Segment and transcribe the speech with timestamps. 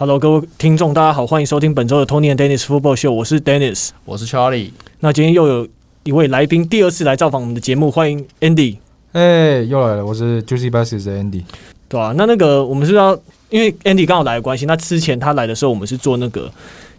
[0.00, 3.12] Hello，各位听众，大家好，欢迎收听本周的 Tony and Dennis Football Show。
[3.12, 4.70] 我是 Dennis，我是 Charlie。
[5.00, 5.68] 那今天又有
[6.04, 8.78] 一位来宾，第二次来造访我们的节目，欢迎 Andy。
[9.12, 11.42] 哎，又来了，我是 Juicy Baskets 的 Andy。
[11.86, 13.12] 对啊，那那个我们是要，
[13.50, 16.50] 因为 Andy 刚好来的关系，那之前他来的时候，我们是做那个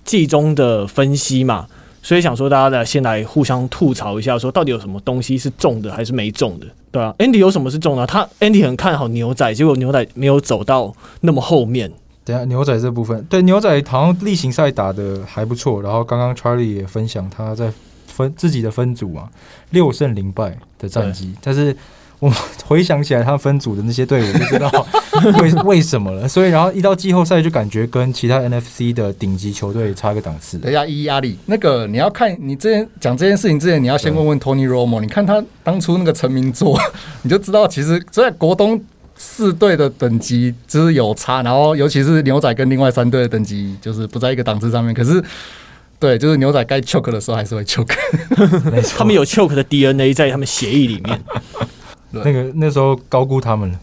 [0.05, 1.65] 季中的分析嘛，
[2.03, 6.67] 所以想说大家来先来互相吐槽一下，说到底有什么东西是中的还是没中的？
[6.91, 8.05] 对啊，Andy 有什么是中的？
[8.05, 11.91] 他 Andy 很看好牛仔，结果牛仔没有走到那么后面。
[12.23, 15.81] 等下，牛仔这部分，对牛仔好像例行赛打的还不错。
[15.81, 17.71] 然后刚刚 Charlie 也分享他在
[18.07, 19.27] 分自己的分组啊，
[19.71, 21.33] 六胜零败的战绩。
[21.41, 21.75] 但是
[22.19, 22.31] 我
[22.67, 24.69] 回想起来，他分组的那些队伍，就知道
[25.41, 26.27] 为为什么了。
[26.27, 30.59] 所以，然后一到季后赛，就感觉跟其他 NFC 的顶级球队差个档次。
[30.59, 35.01] 等一下，伊压力那个你要看你之前讲这件事情之前，你要先问问 Tony Romo。
[35.01, 36.79] 你看他当初那个成名作，
[37.23, 38.79] 你就知道其实在国东。
[39.23, 44.91] 四队的等级就是有差，然后尤其是牛仔跟另外三队的等级就是不在一个档次上面。
[44.95, 45.23] 可是，
[45.99, 47.95] 对，就是牛仔该 choke 的时候还是会 choke，
[48.97, 51.21] 他们有 choke 的 DNA 在他们协议里面。
[52.09, 53.79] 那个那时候高估他们了，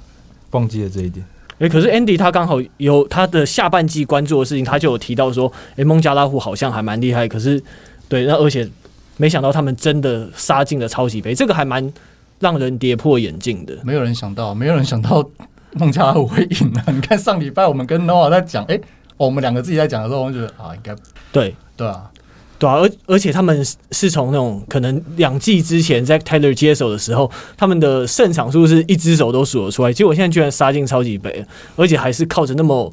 [0.50, 1.25] 忘记了这一点。
[1.52, 7.28] 哎、欸，可是 Andy 他刚好有他的下半季关注的事情，他就有提到说，哎、欸，孟加拉虎好像还蛮厉害。
[7.28, 7.62] 可是，
[8.08, 8.69] 对，那而且
[9.17, 11.92] 没想到他们真的杀进了超级杯，这个还蛮。
[12.41, 15.28] 让人跌破眼镜的，没有人想到，没有人想到
[15.75, 16.84] 孟加拉虎会赢啊！
[16.92, 18.80] 你看上礼拜我们跟 Noah 在讲，哎、欸，
[19.17, 20.95] 我们两个自己在讲的时候，我觉得啊，应该
[21.33, 21.55] 对。
[21.77, 22.11] 对啊，
[22.58, 32.92] 对啊，而而且他们是从那种可能两季之前在 Taylor 接手的时候，他们的胜场数是一只手都数得出来，结果现在居然杀进超级杯，而且还是靠着那么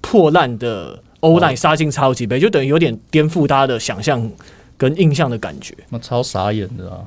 [0.00, 4.28] 破烂的 O-line 杀进超级杯，就等于有点颠覆大家的想象
[4.76, 6.98] 跟印象的感觉，那超傻眼的啊！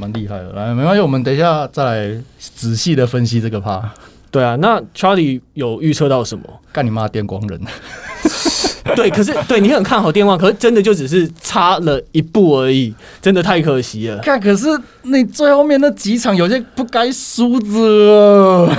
[0.00, 3.92] 蛮厉害的，来，没关系，我们等一下再来仔细的分析这个趴。
[4.30, 6.44] 对啊，那 Charlie 有预测到什么？
[6.72, 7.60] 干你妈电光人！
[8.96, 14.18] 对，可是对你很看好电光，可是真的就只是差了一步而已，真的太可惜了。
[14.18, 14.66] 看，可是
[15.02, 18.72] 你最后面那几场有些不该输的，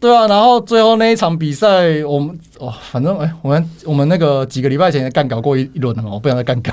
[0.00, 6.72] 对啊，然后最后那一场比赛，我们哦，反正哎、欸，我们我们那个几个礼拜前也干搞过一一轮了嘛，我不想再干搞。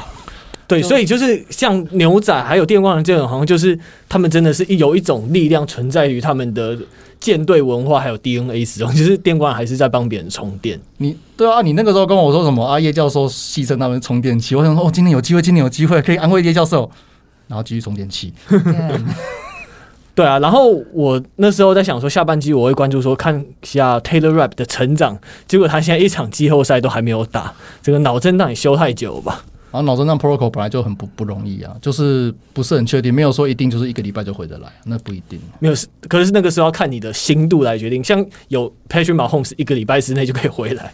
[0.69, 6.77] 对，所以就是像牛仔还有电光人这种，好像就是他们真的是有一种力量存在于他们的
[7.19, 10.79] 舰队文化还有 DNA 之中，就是电光人还是在帮别人充电。
[10.97, 12.79] 你对啊，你那个时候跟我说什么啊？
[12.79, 16.87] 叶教授牺牲他们充电器，我想说哦，今天有机会，今天有机会可以安慰叶教授，
[17.47, 18.31] 然后继续充电器。
[20.13, 29.45] 对啊，然后我那时候在想说，下半季我会关注说看一下 Taylor Rapp 的成长，结果他现在一场季后赛都还没有打，这个脑震荡也休太久吧。
[29.71, 35.39] 然后脑震荡 protocol 本来就很不不容易啊，就是不是很确定，没有说一定就是一个礼拜就回得来，那不一定。
[35.59, 35.75] 没有，
[36.07, 38.03] 可是那个时候要看你的心度来决定。
[38.03, 40.91] 像有 Patrick Mahomes 一个礼拜之内就可以回来，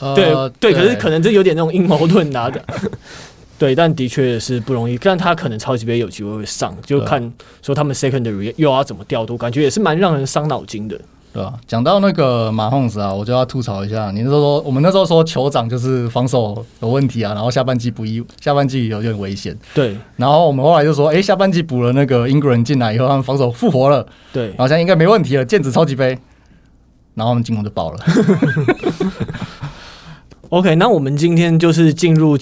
[0.00, 0.24] 呃、对
[0.60, 2.62] 对，对，可是可能这有点那种阴谋论拿的。
[3.58, 4.96] 对，但的确是不容易。
[4.96, 10.98] 但他可能超级杯有机会会上，就看说他们 secondary 又要怎么调度，感觉也是蛮让人伤脑筋的。
[11.32, 11.54] 对吧？
[11.66, 14.10] 讲到那个马洪斯啊，我就要吐槽一下。
[14.10, 19.56] 你那时候说，我们那时候说酋长就是防守有问题啊，然后下半季不一，下半季有点危险。
[19.72, 19.96] 对。
[20.16, 24.04] 然后我们后来就说，哎、欸，下半季补了那个 Ingram 进来以后，他们防守复活了。
[24.32, 24.48] 对。
[24.48, 26.18] 然后现在应该没问题了，剑指超级杯。
[27.14, 27.98] 然后我们进攻就爆了。
[30.48, 32.36] OK，那我们今天就是进入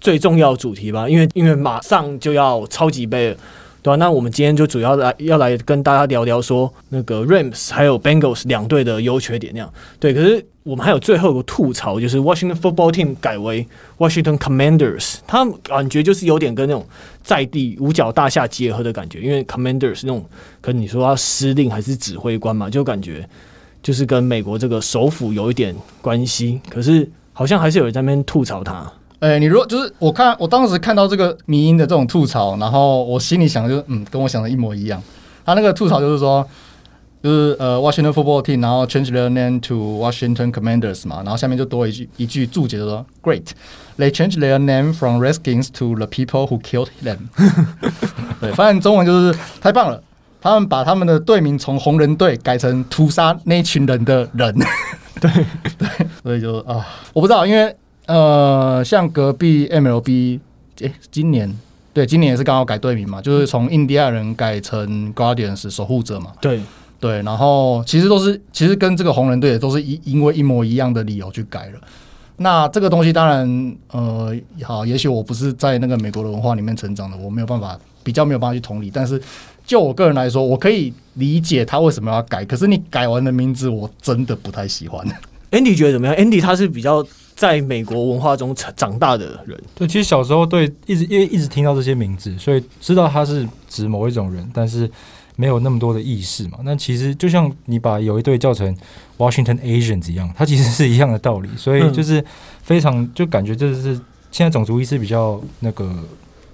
[0.00, 3.36] 最重要主题吧，因为因为马上就要超级杯了。
[3.82, 9.72] 对啊，那我们今天就主要来要来跟大家聊聊说那个 Rams 还有 Bengals 两队的优缺点那样。
[9.98, 13.66] 对，可是我们还有最后一个吐槽，就是 Washington Football Team 改为
[13.98, 16.86] Washington Commanders，他感觉就是有点跟那种
[17.22, 20.24] 在地五角大厦结合的感觉，因为 Commanders 那种
[20.60, 23.26] 跟你说他司令还是指挥官嘛，就感觉
[23.82, 26.60] 就是跟美国这个首府有一点关系。
[26.68, 28.92] 可是好像还是有人在那边吐槽他。
[29.20, 35.02] 哎、欸，你如果就是我看，我当时看到这个迷因的这种吐槽，然后我心里想的就是，嗯，跟我想的一模一样。
[35.44, 36.42] 他那个吐槽就是说，
[37.22, 45.94] 就是呃，Washington Football Team，然后 change their name to Washington Commanders 嘛，然后下面就多一句一句注解，就说，Great，they change their name from Redskins to
[45.96, 47.18] the people who killed them。
[48.40, 50.02] 对，反正中文就是太棒了，
[50.40, 54.58] 他们把他们的队名从红人队改成屠杀那群人的人。
[55.20, 55.30] 对
[55.76, 57.76] 对，所以就啊，我不知道，因为。
[58.10, 60.40] 呃，像隔壁 MLB，
[60.80, 61.56] 哎、欸，今年
[61.92, 66.32] 对，今年也是刚好改队名嘛，就是从印第安人改成 Guardians 守护者嘛。
[66.40, 66.60] 对
[66.98, 71.80] 对，然后其实都是，其实跟这个红人队也都是一因为一模一样的理由去改了。
[72.38, 74.34] 那这个东西当然，呃，
[74.64, 78.90] 好，也许我不是在那个美国的文化里面成长的，我没有办法比较没有办法去同理。
[78.92, 79.20] 但是
[79.64, 82.44] 就我个人来说，我可以理解他为什么要改。
[82.44, 85.06] 可是你改完的名字，我真的不太喜欢。
[85.50, 87.04] Andy 觉得怎么样？Andy 他是比较
[87.40, 89.58] 在美国文化中成长大的人。
[89.74, 94.90] 对，其实小时候对一直因为一直听到这些名字，所以知道他是指某一种人，但是
[95.36, 96.58] 没有那么多的意识嘛。
[96.62, 98.76] 那其实就像你把有一对叫成
[99.16, 101.48] Washington Asians 一样，它其实是一样的道理。
[101.56, 102.22] 所以就是
[102.62, 103.98] 非常就感觉这是
[104.30, 105.90] 现在种族意识比较那个。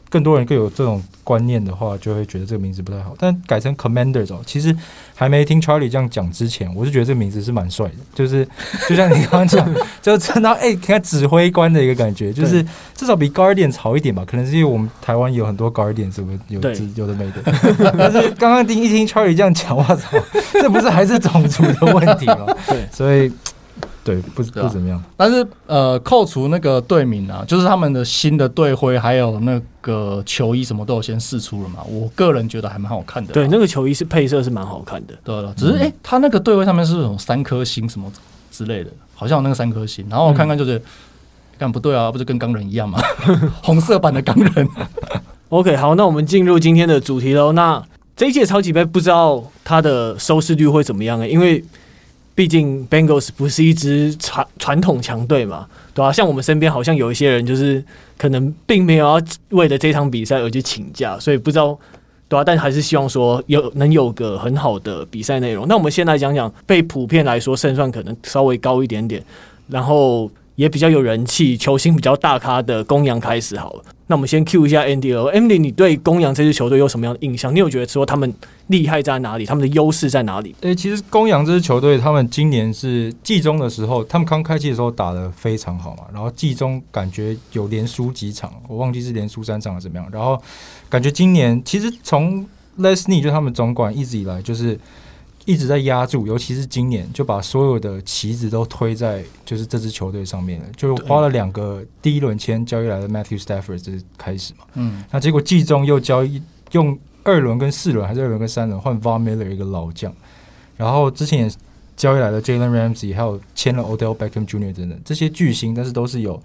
[0.09, 3.15] 更多人更有这种观念的话，就会觉得这个名字不太好。
[3.19, 4.75] 但改成 Commanders 哦，其实
[5.15, 7.95] 还没听 Charlie 这样讲之前，我是觉得这个名字是蛮帅的。
[8.15, 8.47] 就是
[8.89, 12.65] 就像你刚刚讲， 就真到哎，看指挥官的一个感觉，就是
[12.95, 14.25] 至少比 Guardians 好一点吧。
[14.27, 16.61] 可能是因为我们台湾有很多 Guardians，什么有
[16.95, 17.43] 有的没的。
[17.99, 20.17] 但是刚刚听一听 Charlie 这样讲，哇操，
[20.53, 22.47] 这不是还是种族的问题吗？
[22.69, 23.33] 对，所以。
[24.03, 25.03] 对，不不怎么样。
[25.17, 31.83] 但是呃，扣除那个队名啊，就是他们的新的队徽，还有那个球衣什么都有先试出了嘛。
[31.89, 33.33] 我个人觉得还蛮好看的。
[33.33, 35.15] 对，那个球衣是配色是蛮好看的。
[35.25, 38.11] 对了，只是哎、嗯欸，他那个队徽上面是有三颗星什么
[38.53, 40.07] 之类的，好像有那个三颗星。
[40.09, 40.79] 然后我看看就是，
[41.59, 43.01] 干、嗯、不对啊，不是跟钢人一样吗？
[43.63, 44.69] 红色版的钢人。
[45.49, 47.53] OK，好，那我们进入今天的主题喽。
[47.53, 47.83] 那
[48.17, 51.29] 这一届超级杯不知道它的收视率会怎么样呢？
[51.29, 51.63] 因为
[52.37, 56.13] 毕竟 Bengals 不是一支传传统强队嘛，对吧、啊？
[56.13, 57.83] 像我们身边好像有一些人，就是
[58.19, 61.77] 可能并没有要为了这场比赛而去请假，所以不知道，
[62.29, 62.45] 对吧、啊？
[62.45, 65.67] 但还是希望说有能有个很好的比赛内容。
[65.67, 69.25] 那我们先来讲讲，被普遍来说胜算可能稍微高一点点，
[69.69, 73.85] 然后也比较有人气、球星比较大咖的公羊开始好了。
[74.09, 77.55] 那我们先 Q 一下 Andy 哦，Andy，你对公羊这支球队有什么样的印象？
[77.55, 78.33] 你有觉得说他们
[78.69, 79.45] 厉害在哪里？
[79.45, 80.55] 他们的优势在哪里？
[80.61, 90.41] 诶，其实公羊这支球队，他们今年是季中的时候，他们刚开季的时候打得非常好嘛，然后季中感觉有连输几场，我忘记是连输三场还是怎么样，然后
[90.89, 92.47] 感觉今年其实从
[92.79, 94.79] Lesney 就他们总管一直以来就是。
[95.47, 110.13] 一直在压住，尤其是今年就把所有的棋子都推在就是这支球队上面了，就花了两个第一轮签交易来的 Matthew Stafford 这开始嘛，嗯，那结果季中又交易用二轮跟四轮还是二轮跟三轮换 Von Miller 一个老将，
[110.77, 111.55] 然后之前也
[111.97, 114.75] 交易来的 Jalen Ramsey 还有签了 Odell Beckham Jr.
[114.75, 116.43] 等等这些巨星，但是都是有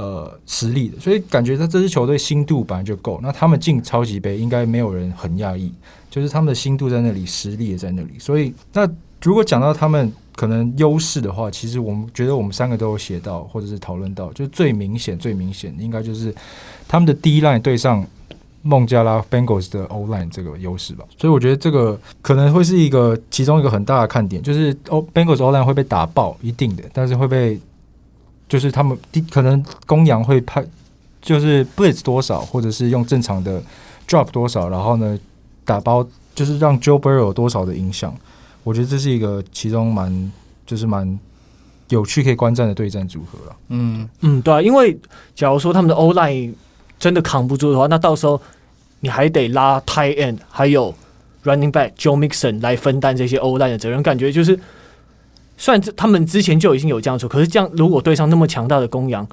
[0.00, 5.72] 呃实力的，所以感觉他这支球队心度本来就够，那他们进超级杯应该没有人很讶异。
[6.10, 8.88] 就是他们的心度在那里，实力也在那里，所以那
[9.22, 16.34] 如果讲到他们可能优势的话，其实我们觉得我们三个都有写到，或者是讨论到，就是最明显、最明显应该就是
[16.88, 18.04] 他们的 D line 对上
[18.62, 21.04] 孟加拉 Bengals 的 O line 这个 优势吧。
[21.16, 27.56] 所以我觉得这个可能会是一个其中一个很大的看点，就是 O Bengals O line 会被打爆，一定的，但是会被
[28.50, 28.98] 就是他们
[29.30, 30.62] 可能公羊会派
[31.22, 33.62] 就是 Blitz 多少，或者是用正常的
[34.06, 35.18] Drop 多少，然后呢？
[35.62, 36.04] 打包
[36.34, 38.12] 就是让 Joe Burrow 有多少的影响？
[38.64, 40.32] 我觉得这是一个其中蛮
[40.66, 41.16] 就是蛮
[41.90, 43.56] 有趣可以观战的对战组合了。
[43.68, 44.98] 嗯嗯，对啊，因为
[45.36, 46.52] 假如说他们的 O line
[46.98, 48.40] 真的扛不住的话，那到时候
[48.98, 50.92] 你还得拉 Tight End 还有
[51.44, 54.02] Running Back Joe Mixon 来分担这些 O line 的责任。
[54.02, 54.58] 感觉就是，
[55.60, 59.24] 虽然他们之前就已经有这样做，可是这样如果对上那么强大的公羊，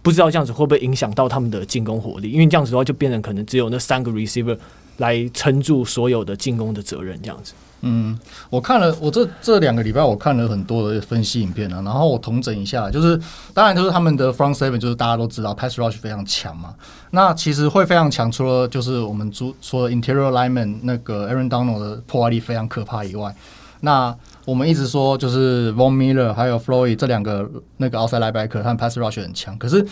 [0.00, 2.30] 不知道这样子会不会影响到他们的进攻火力？
[2.30, 4.56] 因为这样子的话，就变成可能只有那三个 Receiver。
[4.98, 7.52] 来撑住所有的进攻的责任，这样子。
[7.80, 8.16] 嗯，
[8.48, 13.20] 我看了，我这这两个礼拜我看了很多的分析影片啊，然后我统整一下，就是
[13.52, 16.72] 当然就是他们的 front seven，就是大家都知道 pass rush 非常强嘛。
[17.10, 23.34] 那其实会非常强，除了就是我们说说 interior lineman 那个 Aaron Donald 的破坏力非常可怕以外，
[23.80, 29.86] 那我们一直说就是 Von Miller 还有 Floyd 这两个那个 outside linebacker，他们 pass rush 很强，可是。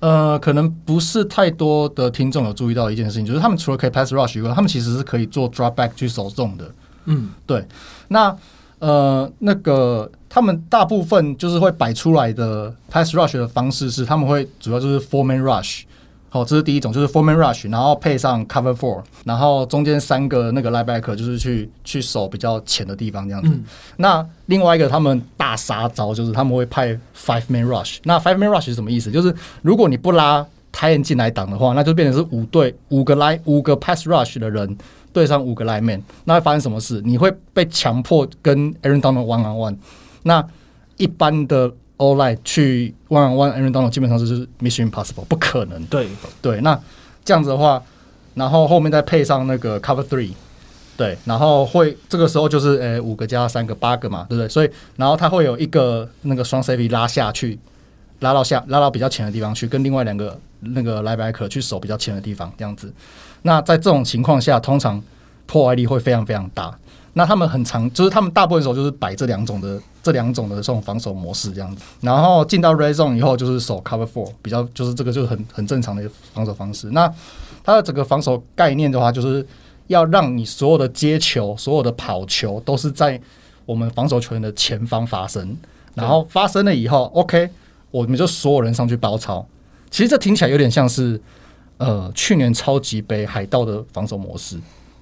[0.00, 6.70] 呃，可能不是太多的听众有注意到一件事情，就是他们除了可以 pass rush 以外，他们其实是可以做 drop back 去守重的。
[7.06, 7.66] 嗯，对。
[8.06, 8.32] 那
[8.78, 15.82] 呃，那个他们大部分就是会摆出来的 pass rush 的方式是，他们会主要就是 four man rush。
[16.30, 23.48] 好，这是第一种，就是 four man rush，然后配上 cover four，然后中间三个那个 linebacker 就是去去守比较浅的地方这样子。
[23.48, 23.64] 嗯、
[23.96, 27.96] 那另外一个他们大杀招就是他们会派 five man rush。
[28.04, 29.10] 那 five man rush 是什么意思？
[29.10, 34.76] 就是如果你不拉 tight end 进来挡的话，那就变成是五队五个 line 五个 pass rush 的人
[35.14, 37.00] 对上五个 line man，那会发生什么事？
[37.06, 39.76] 你会被强迫跟 Aaron Donald one on one。
[40.24, 40.46] 那
[40.98, 41.72] 一般的。
[41.98, 45.84] All light 去 one on one Aaron Donald 基本上就是 mission impossible 不可能。
[45.86, 46.08] 对
[46.40, 46.80] 对，那
[47.24, 47.82] 这样子的话，
[48.34, 50.32] 然后后面再配上那个 cover three，
[50.96, 54.48] 对，然后会这个时候就是呃五个加三个八个嘛，对不对？
[54.48, 57.58] 所以然后他会有一个那个双 safety 拉下去，
[58.20, 62.92] 拉到下拉到比较浅的地方去，跟另外两个那个 linebacker 去守比较浅的地方，这样子。
[63.42, 65.02] 那在这种情况下，通常
[65.46, 66.76] 破坏力会非常非常大。
[67.18, 71.82] 那他们很常，就是他们大部分时候就是摆这两种的这两种的这种防守模式这样子。
[72.00, 76.88] 然后进到 red zone 以后，就是守 cover four，比较就是这个就是很很正常的一个防守方式。
[76.92, 77.12] 那
[77.64, 79.44] 它的整个防守概念的话，就是
[79.88, 83.20] 要让你所有的接球、所有的跑球都是在
[83.66, 85.56] 我们防守球员的前方发生。
[85.94, 87.50] 然后发生了以后，OK，
[87.90, 89.44] 我们就所有人上去包抄。
[89.90, 91.20] 其实这听起来有点像是
[91.78, 94.56] 呃去年超级杯海盗的防守模式。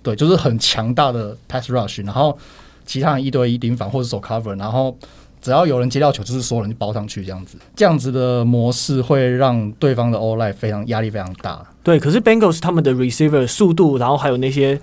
[0.07, 2.39] 对，就是很强大的 pass rush，然后
[2.85, 4.97] 其他人一对一盯防或者守 cover，然后
[5.43, 7.59] 只要有人接到球，就是所有人就包上去这样子。
[7.75, 11.61] 这样子的模式会让对方的 all line 非常压力非常大。
[11.83, 14.81] 对，可是 Bengals 他们的 receiver 速度，然后还有那些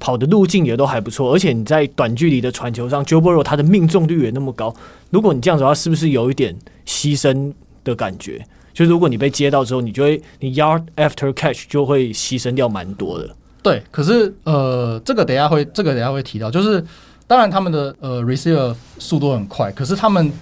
[0.00, 4.74] 跑的路径也都还不错，而且你在短距离的传球上，Joe Burrow 他的命中率也那么高。
[5.10, 7.52] 如果你这样子的话，是不是有一点牺牲
[7.84, 8.44] 的感觉？
[8.74, 13.36] 就是如果你被接到之后，你就会你 yard after catch 就会牺牲掉蛮多的。
[13.68, 16.82] 对，可是呃，这个等下会，这个等下会提到，就是
[17.26, 20.32] 当然他们的呃 receiver 速度很快，可是他们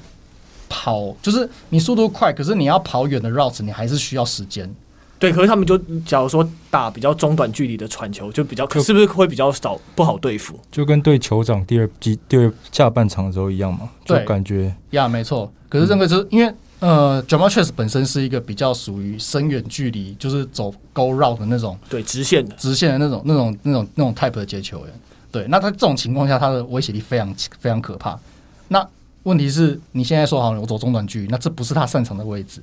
[0.69, 4.73] 跑就是你速度快，可是你要跑远的 routes，你还是需要时间。
[5.19, 10.61] 对，可是他们就假如说打比较中短距离的传球，就比较可是不是会比较少不好对付？
[10.71, 15.53] 就跟对酋长第二季第二下半场的时候一样嘛，就感觉呀，没错。
[15.69, 16.55] 可是这个就是、嗯、因为。
[16.79, 24.95] 呃，Ja'Marr Chase 本身是一个比较属于深远距离，就是走 go route 的那种，对，直线的直线的那种、那种、那种、那种 type 的接球员。
[25.33, 28.19] 对，那他这种情况下，他的威胁力非常非常可怕。
[28.69, 28.87] 那
[29.23, 32.61] 问题是你现在说好了，我走中短距离，那这不是他擅长的位置。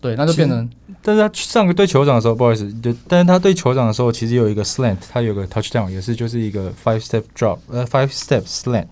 [0.00, 0.68] 对，那就变成。
[1.00, 8.88] 但是他上个对酋长的时候，不好意思，就但是他对酋长的时候，其实有一个 slant，他有个 touchdown，也是就是一个 five step drop，呃，five step slant，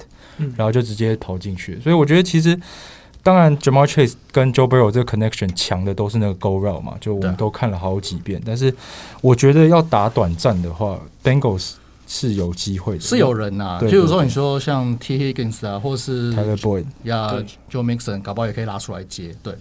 [0.57, 1.81] 然后就直接投进去。
[1.81, 2.57] 所以我觉得其实。
[3.23, 8.41] 当然，Ja'Marr Chase 跟 Joe Burrow 这个 connection 强的都是那个 go route 嘛，就我们都看了好几遍。
[8.45, 8.75] 但是
[9.21, 11.73] 我觉得要打短战的话，Bengals
[12.07, 13.81] 是有机会的，是有人呐、啊。
[13.83, 17.31] 譬如说，你说像 Tee Higgins 啊，或是 Tyler Boyd 呀
[17.71, 19.35] ，Joe Mixon，搞不好也可以拉出来接。
[19.43, 19.55] 对，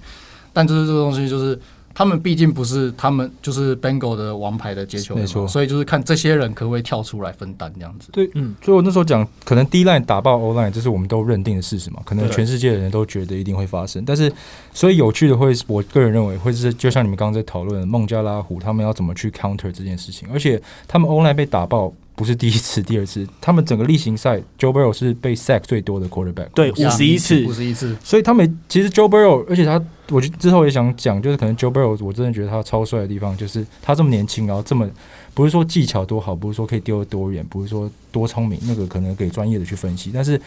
[0.54, 1.60] 但就是这个东西就是。
[2.00, 8.08] 他们毕竟不是他们就是 Bengal 的王牌的接球员，没错，所以就是看这些人可不可以跳出来分担这样子。
[8.14, 14.02] 对，嗯，所以我那时候讲，可能 D line 打爆 O line，这是我们都认定的事实嘛，可能全世界的人都觉得一定会发生。
[14.06, 14.32] 但是，
[14.74, 21.94] 所以有趣的会，我个人认为会是，就像你们刚刚在讨论孟加拉虎他们要怎么去 counter 这件事情，而且他们 O line 被打爆。
[22.20, 27.96] 不是第一次，第二次，他们整个例行赛，Joe Burrow 是被 sack 最多的 quarterback，对，五十一次，五十一次。
[28.04, 34.86] 所以他们其实 Joe Burrow，而且他，我之后也想讲，就是可能 Joe Burrow，我真的觉得他超帅的地方，就是他这么年轻，然后这么
[35.34, 40.12] 不是说技巧多好，不是说可以丢得多远，不是说多聪明，那个可能给专业的去分析。
[40.14, 40.38] 但是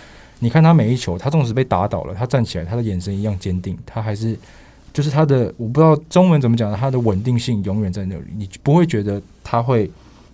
[0.41, 4.39] 你看他每一球，他纵使被打倒了，他站起来，他的眼神一样坚定，他还是
[4.93, 9.91] 就是他的，我不知道中文怎么讲，他的稳定性永远在那里，你不会觉得他会。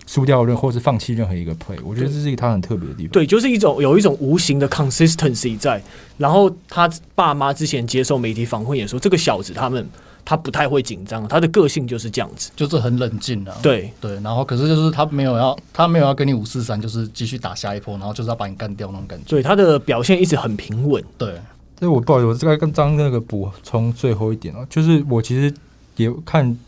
[0.09, 3.13] 输掉任或是放弃任何一个 play，我觉得这是一个他很特别的地方。
[3.13, 5.83] 对，就是一种有一种无形的 consistency 在。
[6.17, 9.87] 然后他爸妈之前接受媒体访问也说，这个小子他们
[10.25, 13.55] 他不太会紧张，他的个性就是这样子，就是很冷静的。
[13.63, 19.27] 对对，然后可是就是他没有要他没有要跟你五四三，就是继续打下一波，然后就是要把你干掉那种感觉。
[19.29, 21.05] 对，他的表现一直很平稳。
[21.19, 21.35] 对，
[21.79, 25.53] 所以我不好意思，我这个跟张那个补充最后一点啊，就是我其实
[25.97, 26.59] 也看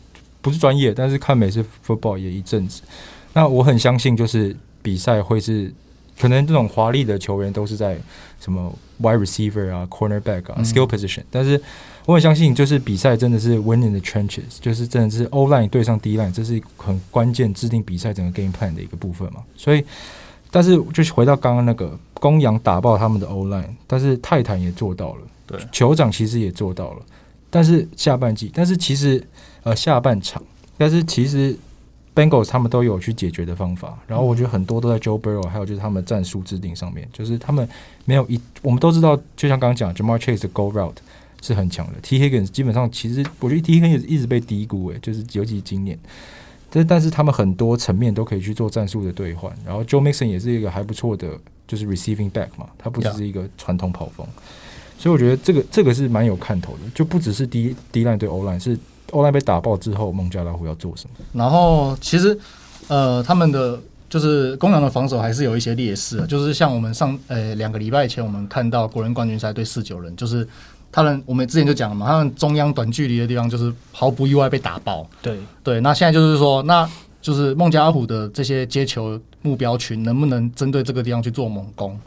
[0.43, 2.83] 不是专业，但是看美式 football 也一阵子。
[3.33, 5.71] 那我很相信，就是比赛会是
[6.19, 7.97] 可能这种华丽的球员都是在
[8.39, 11.59] 什么 wide receiver 啊、cornerback 啊、嗯、skill position，但是
[12.05, 19.41] 我很相信，就是比赛真的是 win in the trenches，就是真的是 O line 对上 D line，这是很关键制定比赛整个 game plan 的一个部分嘛。
[19.55, 19.83] 所以，
[20.49, 27.01] 但是就是回到刚刚那个公羊打爆他们的 O line，但是泰坦也做到了，对，酋长其实也做到了，
[27.49, 29.23] 但是下半季，但是其实
[29.63, 30.43] 呃下半场，
[30.77, 31.57] 但是其实。
[32.13, 37.67] Bengals 他们都有去解决的方法，然后我觉得很多都在 Joe Burrow，还有就是他们战术制定上面，就是他们
[38.03, 40.97] 没有一，我们都知道，就像刚刚讲，Ja'Marr Chase 的 Go Route
[41.41, 45.97] 是很强的，Tee Higgins 基本上其实我觉得 Tee Higgins 一直被低估诶，就是尤其今年，
[46.69, 51.29] 但但是他们很多层面都可以去做战术的兑换，然后 Joe Mixon 也是一个还不错的，
[51.65, 54.27] 就是 Receiving Back 嘛，他不只是一个传统跑锋，
[54.97, 58.77] 所以我觉得这个这个是蛮有看头的，就不只是 D D line 对 O line 是
[59.11, 62.37] O line 被打爆之后，孟加拉虎要做什么，然后其实。
[62.87, 70.45] 呃，他们的就是公羊的防守还是有一些劣势，就是像我们上呃两个礼拜前我们看到国人冠军赛对四九人，就是
[70.91, 75.07] 他们我们之前就讲了嘛，他们中央短距离的地方就是毫不意外被打爆。
[75.21, 76.89] 对对，那现在就是说，那
[77.21, 81.97] 就是孟加拉虎的这些接球目标群能不能针对这个地方去做猛攻？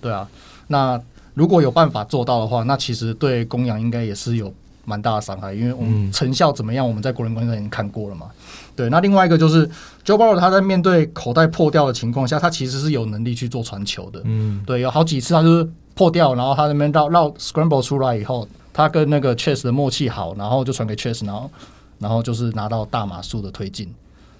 [0.00, 0.28] 对啊，
[0.68, 1.00] 那
[1.34, 4.54] 如果有办法做到的话，那其实对公羊应该也是有
[4.88, 8.28] 蛮大的伤害，因为我们成效怎么样，我们在国联冠军赛已经看过了嘛。
[8.74, 9.68] 对，那另外一个就是
[10.02, 14.22] Joe Burrow 他在面对口袋破掉的情况下，他其实是有能力去做传球的。
[14.24, 21.50] 嗯，对，有好几次他就是破掉，然后他那边绕绕 scramble 出来以后，他跟那个 Chase 的默契好，然后就传给 Chase，然后
[21.98, 23.92] 然后就是拿到大码数的推进。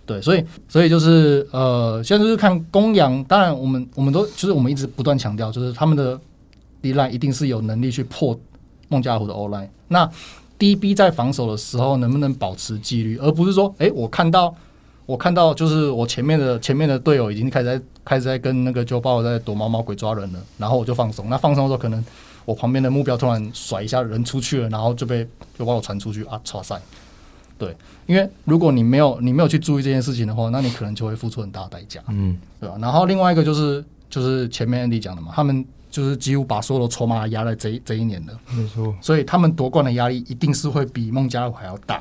[0.07, 6.19] 对，所以所以就是呃，现在就是看公羊，当然我们我们都就是我们一直不断强调，就是他们的
[6.81, 8.39] D-line 一定是有能力去破
[8.89, 9.69] 孟加拉虎的 O-line。
[9.89, 10.09] 那
[10.59, 14.53] DB 在防守的时候能不能保持纪律，而不是说，哎，我看到
[15.07, 21.31] 我看到就是我前面的前面的队友已经开始在开始在跟那个 Joe Burrow 在躲猫猫鬼抓人了，然后我就放松。
[21.31, 22.05] 那放松的时候，可能
[22.45, 26.81] 我旁边的目标突然甩一下人出去了，然后就被就把我传出去啊，超赛。
[27.57, 32.77] 对，因为如果你没有你没有去注意这件事情的话，那你可能就会付出很大的代价，嗯，对吧？
[32.81, 35.65] 然后另外一个就是就是前面 Andy 讲的嘛，他们。
[35.99, 38.95] 就是几乎把所有的筹码压在这一这一年的，没错。
[39.01, 42.01] 所以他们夺冠的压力一定是会比孟加拉虎还要大。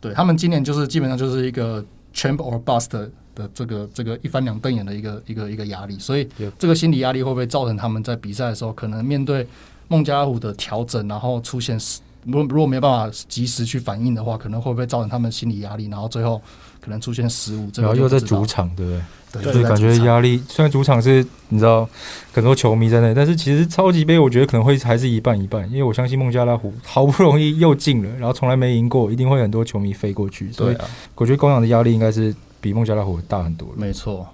[0.00, 2.88] 对，他们今年就是基本上就是一个 champ or bust
[3.34, 5.98] 的这个这个一翻两瞪眼的一个一个一个压力。
[5.98, 6.26] 所以
[6.58, 9.46] 这个心理压力会不会造成他们在比赛的时候可能面对
[9.88, 11.78] 孟加拉虎的调整，然后出现
[12.24, 16.40] 如如果没有办法及时去反应的话，可能会不会造成他们心理压力，然后最后
[16.88, 17.68] 可能出现失误？
[17.76, 19.42] 然后又在主场，对不对？
[19.42, 20.42] 对，所以感觉压力。
[20.48, 21.86] 虽然主场是你知道
[22.32, 30.50] 很多球迷在那，但是其实超级杯我觉得可能会还是一半一半，因为我相信孟加拉虎 好不容易又进了，然后从来没赢过，一定会很多球迷飞过去。
[30.50, 30.76] 所以
[31.14, 33.68] 我觉得工厂的压力应该是比孟加拉虎大很多。
[33.76, 34.26] 没错，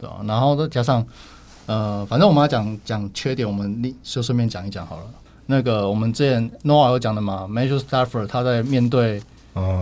[0.00, 0.16] 对啊。
[0.26, 1.06] 然后再加上
[1.66, 5.02] 呃，反正我们要讲讲缺点，我们就顺便讲一讲好了。
[5.44, 9.20] 那个我们之前 Noah 有讲的嘛，Matthew Stafford 他在面对。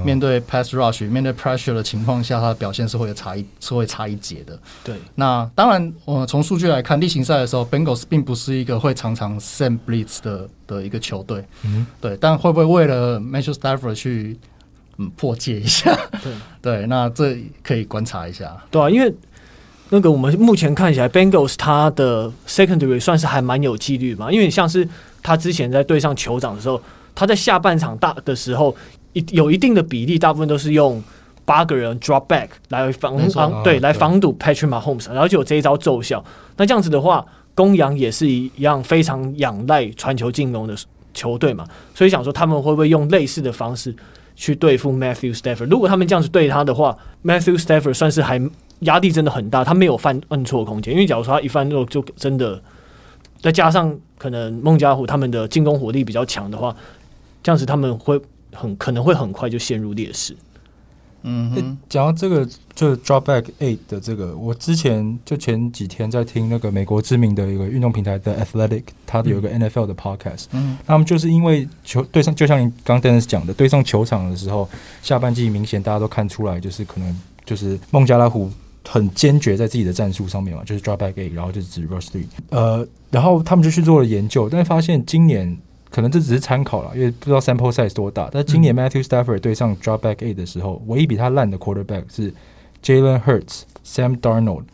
[0.04, 4.58] 面对 pass rush，面对 pressure 的情况下，他的表现是会有差一，是会差一截的。
[4.84, 11.44] 对，那当然，我从数据来看，例行赛的时候，Bengals 并不是一个会常常 send blitz 的的一个球队。
[11.64, 14.38] 嗯，对，但会不会为了 Matthew Stafford 去
[14.98, 15.96] 嗯破戒一下？
[16.22, 18.56] 对， 对，那这可以观察一下。
[18.70, 19.14] 对啊，因为
[19.90, 24.88] 那个我们目前看起来，Bengals 他的 secondary 算是还蛮有纪律嘛，因为像是
[25.22, 26.80] 他之前在对上酋长的时候，
[27.14, 28.76] 他在下半场大的时候。
[29.30, 31.02] 有一定的比例，大部分都是用
[31.44, 36.24] 八个人 drop back 来防防对来防堵 Patrick Mahomes，然后就有这一招奏效。
[36.56, 37.24] 那这样子的话，
[37.54, 40.76] 公羊也是一样非常仰赖传球进攻的
[41.14, 43.94] 球队嘛，所以想说他们会不会用类似的方式
[44.34, 45.68] 去对付 Matthew Stafford？
[45.70, 48.38] 如果他们这样子对他的话，Matthew Stafford 算是还
[48.80, 52.60] 压力真的很大，他没有犯犯错空间，因为假如说他一犯错就真的，
[53.40, 56.76] 再加上可能孟加拉虎他们的进攻火力比较强的话，
[57.42, 58.20] 这样子他们会。
[58.56, 60.36] 很可能会很快就陷入劣势。
[61.28, 70.44] 嗯哼，讲到这个，就 drop back eight 的这个，我之前就前几天在听那个美国知名的一个运动平台的 Athletic，它有一个 NFL 的 podcast。
[70.52, 74.68] 嗯，他们就是因为球对上，就像你刚刚 Dennis 讲的，对上球场的时候，
[75.02, 78.48] 下半季明显大家都看出来，就是可能就是孟加拉虎
[78.86, 82.26] 很坚决在自己的战术上面嘛，就是 drop back eight，然后就是指 rush three。
[82.50, 85.58] 呃，然后他们就去做了研究，但是发现今年。
[85.90, 88.28] 可能这只是参考了，因为不知道 sample size 多大。
[88.32, 92.32] 但今年 Matthew Stafford 对上 drop back eight 的时候，唯一比他烂的 quarterback 是
[92.82, 94.64] Jalen Hurts、Sam Darnold、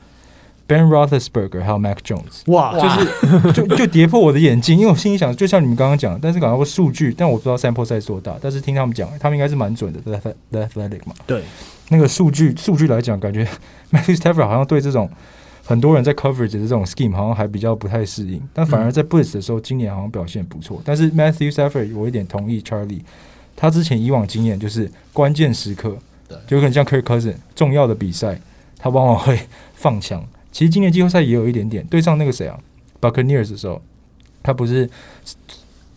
[0.67, 2.43] Ben Roethlisberger 还有 Mac Jones。
[2.47, 8.37] 哇，就是就就跌破我的眼镜，因为我心里想，就像你们刚刚讲，但是搞到个数据，但我不知道 sample size 多大。
[8.41, 11.15] 但是听他们讲，他们应该是蛮准的，The Athletic 嘛。
[11.27, 11.43] 对，
[11.91, 13.47] 那个数据数据来讲，感觉
[13.93, 15.09] Matthew Stafford 好像对这种。
[15.65, 20.83] 很多人在 coverage 的这种 scheme 好像还比较不太适应，但反而在 blitz 的时候，今年好像表现不错。
[20.85, 23.01] 但是 Matthew Stafford 我有点同意 Charlie，
[23.55, 25.97] 他之前以往经验就是关键时刻，
[26.49, 28.41] 就可能像 Kirk Cousins 重要的比赛，
[28.77, 29.39] 他往往会
[29.75, 30.27] 放枪。
[30.51, 32.59] 其实今年季后赛也有一点点，对上那个谁啊
[33.01, 33.81] ，Buccaneers 的时候，
[34.43, 34.91] 他不是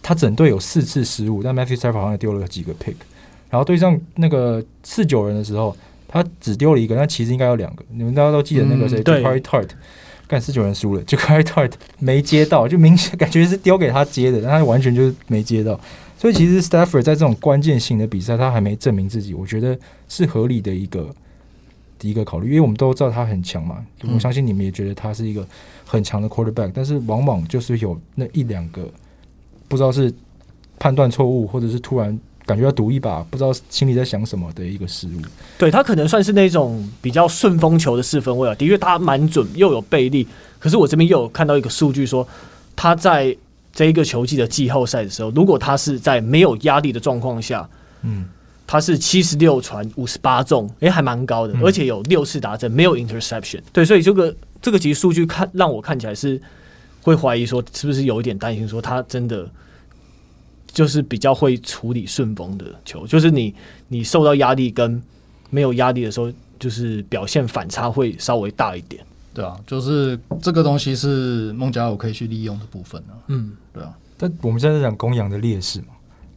[0.03, 2.95] 他整队有四次失误，但 Matthew Stafford 好像丢了几个 pick。
[3.49, 5.75] 然后对上那个四九人的时候。
[6.15, 7.83] 他只丢了一个，但其实应该有两个。
[7.91, 9.67] 你们大家都记得那个谁 j a c a r y Tartt
[10.29, 15.77] 干四九人输了 j a c a r y Tartt 没接到，就明显感觉是丢给他接的，但他完全就是没接到。
[16.17, 21.13] 所以其实 Stafford 在这种关键性的比赛，他还没证明自己，我觉得是合理的一个
[21.99, 22.47] 第一个考虑。
[22.47, 25.45] 因为我们都知道他很强嘛，我相信你们也觉得他是一个
[25.83, 28.89] 很强的 Quarterback，但是往往就是有那一两个
[29.67, 30.13] 不知道是
[30.79, 32.17] 判断错误，或者是突然。
[32.45, 35.21] 感觉要赌一把，不知道心里在想什么的一个失误。
[35.57, 40.27] 对，他可能算是那种比较顺风球的四分位啊，的确他蛮准，又有背力。
[40.59, 42.27] 可是我这边又有看到一个数据说，
[42.75, 43.35] 他在
[43.73, 47.67] 这一个球季的季后赛的时候，如果他是在没有压力的状况下，
[48.03, 48.25] 嗯，
[48.67, 53.59] 他是七十六传五十八中，诶，还蛮高的，而且有六次达阵，没有 interception。
[53.73, 56.39] 对，所以这个这个其实数据看让我看起来是
[57.01, 59.49] 会怀疑说，是不是有一点担心说他真的。
[60.75, 63.55] 就是比较会处理顺风的球，就是你
[63.87, 65.01] 你受到压力跟
[65.49, 69.01] 没有压力的时候，就是表现反差会稍微大一点。
[69.33, 73.15] 对啊，就是这个东西是孟加拉可以去利用的部分啊。
[73.27, 73.97] 嗯，对啊。
[74.17, 75.87] 但我们现在在讲公羊的劣势嘛。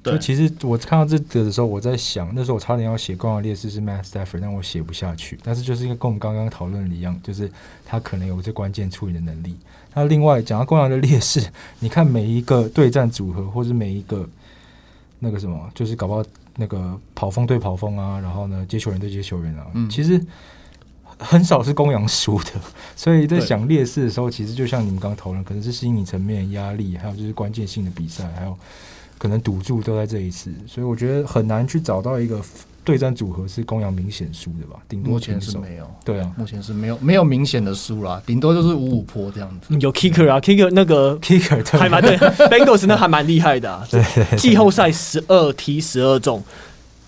[0.04, 5.38] 就其实我看到这个的时候，我在想，那时候我差点要写公羊劣势是 Matt Stafford，但我写不下去。
[5.42, 7.50] 但是就是因为跟我们刚刚讨论的一样，就是
[7.84, 9.56] 他可能有这关键处理的能力。
[9.98, 11.44] 那另外讲到公羊的劣势，
[11.80, 14.24] 你看每一个对战组合，或是每一个
[15.18, 16.22] 那个什么，就是搞不好
[16.56, 20.24] 那个跑锋对跑锋啊，然后呢接球人对接球人啊，嗯、其实
[21.18, 22.52] 很少是公羊输的。
[22.94, 28.56] 所以在想劣势的时候，其实就像你们刚刚讨论，可能是心理层面压力，还有就是关键性的比赛，还有。
[29.18, 32.40] 可能赌注都在这一次，所以我觉得很难去找到一个
[32.88, 34.80] 对战组合是公羊明显输的吧？
[34.88, 39.76] 顶多目前是没有，对啊，目前是没有没有明显的输啦，顶多就是五五坡这样子。
[39.78, 42.16] 有 kicker 啊，kicker 那个 kicker 还蛮对，
[42.48, 43.86] Bengals 那还蛮厉害的啊。
[43.90, 44.02] 对，
[44.38, 46.42] 季后赛十二踢十二中，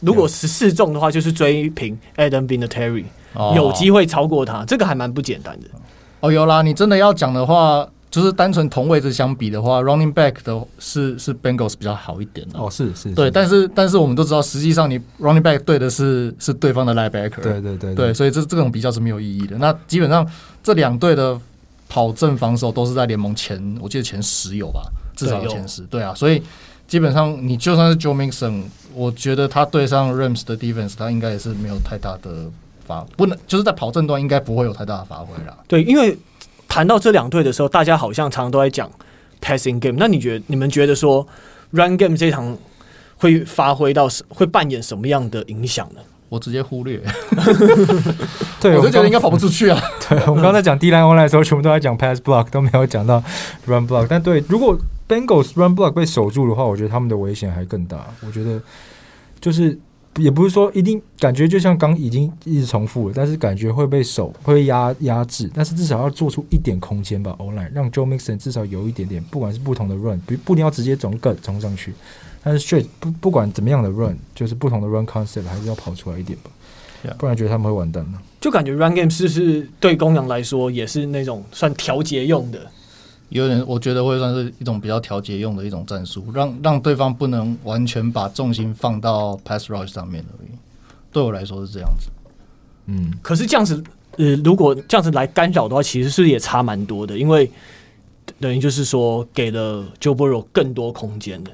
[0.01, 3.07] 如果十四中的话，就是追平 Adam Vinatieri，
[3.57, 5.67] 有机会超过他，这个还蛮不简单的。
[6.21, 7.89] 哦，有啦，你真的要讲的话。
[8.11, 12.59] 就是单纯同位置相比的话，running back 的是是 Bengals 比较好一点的。
[12.59, 17.41] 哦，是是，对，但是但是我们都知道，实际上你 running back 对的是是对方的 linebacker。
[17.41, 19.57] 对对对对，所以这这种比较是没有意义的。
[19.59, 20.29] 那基本上
[20.61, 21.39] 这两队的
[21.89, 24.83] 跑阵防守都是在联盟前，我记得前十有吧，
[25.15, 25.83] 至少有前十。
[25.83, 26.43] 对啊，所以
[26.89, 32.51] 基本上你就算是 Joe Mixon，我觉得他对上 Rams 的 defense，他应该也是没有太大的
[32.85, 35.57] 发，不能就是在跑阵段应该不会有太大的发挥啦。
[35.69, 36.19] 对，因为。
[36.71, 38.89] 谈到这两队的时候，大家好像常常都在讲
[39.43, 39.97] passing game。
[39.99, 41.27] 那你觉得你们觉得说
[41.73, 42.57] run game 这场
[43.17, 46.01] 会发挥到会扮演什么样的影响呢？
[46.29, 47.03] 我直接忽略。
[48.63, 49.83] 对，我就觉得应该跑不出去啊。
[50.09, 53.21] 对，我们刚才讲 D-line online 的时候，全部都在讲 pass block，都没有讲到
[53.67, 54.07] run block。
[54.09, 54.79] 但对，如果
[55.09, 58.07] Bengals run block 被守住的话，我觉得他们的危险还更大。
[58.25, 58.63] 我觉得
[59.41, 59.77] 就是。
[60.17, 67.35] 也不是说一定感觉就像刚已经一直重复了，但是感觉会被手会被压压制，但是至少要做出一点空间吧。
[67.39, 71.95] online 让 Joe Mixon 至少有一点点，不管是不同的 run，不不一定要直接总个冲上去，
[72.43, 76.51] 但是 straight 不不管怎么样的 run，就是不同的 run concept 还是要跑出来一点吧.
[77.17, 78.21] 不然觉得他们会完蛋了。
[78.41, 82.71] 就感觉 run game 是是对公羊来说也是那种算调节用的。
[83.31, 90.49] 有点，我觉得会算是一种比较调节用的一种战术，让让对方不能完全把重心放到 pass rush 上面而已。
[91.13, 92.11] 对我来说是这样子。
[92.87, 93.83] 嗯，可是这样子，
[94.17, 97.49] 呃，如果这样子来干扰的话，其实是也差蛮多的，因为
[98.41, 101.53] 等于就是说给了 Joe Burrow 更多空间的，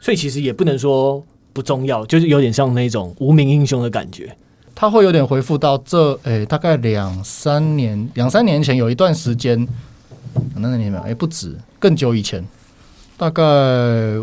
[0.00, 4.36] 所以其实也不能说不重要，就是有点像那种无名英雄的感觉。
[4.76, 9.66] 他会有点回复到这，诶、欸，大概两三年，两三年前有一段时间。
[10.54, 12.44] 那那年没有，哎，不止，更久以前，
[13.16, 13.42] 大概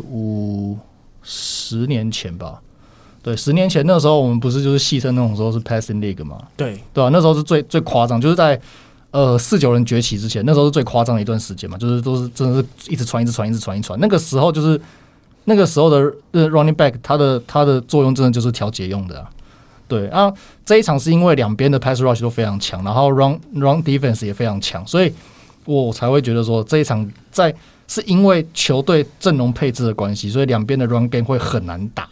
[0.09, 0.77] 五
[1.23, 2.61] 十年前吧。
[3.23, 6.37] 对，十年前那时候，我们不是就是戏称那种时候是 passing league 嘛？
[6.55, 7.09] 对，对吧、啊？
[7.11, 8.59] 那时候是最最夸张，就是在
[9.09, 13.99] 呃四九人崛起之前，那时候是最夸张的一段时间嘛，就是都是真的是一直传，一直传，一直传，一传。
[13.99, 14.79] 那个时候就是
[15.45, 15.99] 那个时候的
[16.33, 19.29] running back，它的它的作用真的就是调节用的啊。
[19.87, 20.31] 对啊，
[20.63, 25.11] 这一场是因为两边的 pass rush 都非常强，然后 run run defense 也非常强，所以。
[25.65, 27.54] 我才会觉得说这一场在
[27.88, 32.08] 是因为球队阵容配置的关系，所以两边的 run game 会很难打。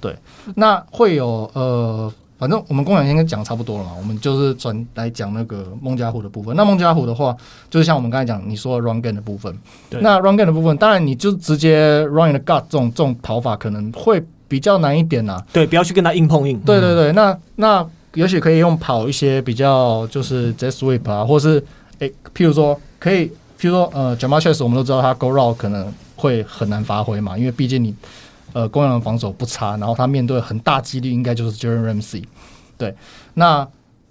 [0.00, 0.16] 对，
[0.54, 6.54] 那会有呃，反正我们公羊应该讲差不多了嘛，我们就是转来讲那个孟加虎的部分。
[6.56, 7.36] 那孟加虎的话，
[7.68, 9.52] 就是像我们刚才讲你说的 run game 的部分。
[9.90, 15.42] 对，那 run game 的部分，当然你就直接 run in the gut 这种这种跑法可能会比较难一点呐。
[15.52, 16.58] 对，不要去跟他硬碰硬。
[16.60, 21.62] 对对对，那那也许可以用跑一些比较就是 jet sweep 啊，或是。
[22.00, 23.26] 诶、欸，譬如说，可以，
[23.58, 27.94] 譬如说，呃，Ja'Marr Chase 我们都知道他 go route 可能会很难发挥嘛，因为毕竟你，
[28.52, 32.24] 呃，公羊的防守不差，然后他面对很大几率应该就是 Ramsey，
[32.76, 32.94] 对，
[33.34, 33.66] 那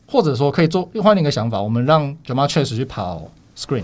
[0.05, 3.83] 或者说可以做换另一个想法，我们让 Ja'Marr Chase 去跑 screen，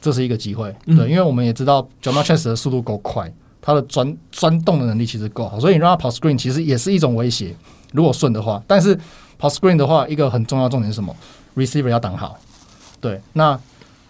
[0.00, 3.30] 这是一个机会，对，因为我们也知道 Ja'Marr Chase 的速度够快，
[3.60, 7.54] 他的钻钻洞的能力其实够好，所以你让他跑 screen 其实也是一种威胁，
[7.92, 8.98] 如果顺的话，但是
[9.38, 11.14] 跑 screen 的话，一个很重要重点是什么
[11.56, 12.38] ？receiver 要挡好。
[13.00, 13.58] 对，那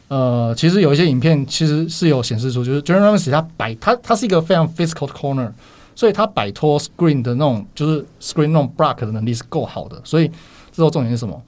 [0.09, 5.51] 呃，其实有一些影片其实是有显示出，就是 Jalen Ramsey 他摆他他是一个非常 physical 的 corner，
[5.95, 10.01] 所以他摆脱 screen 的那种就是 screen 那种 block 的能力是够好的。
[10.05, 10.31] 所以
[10.73, 11.43] 之后重点是什么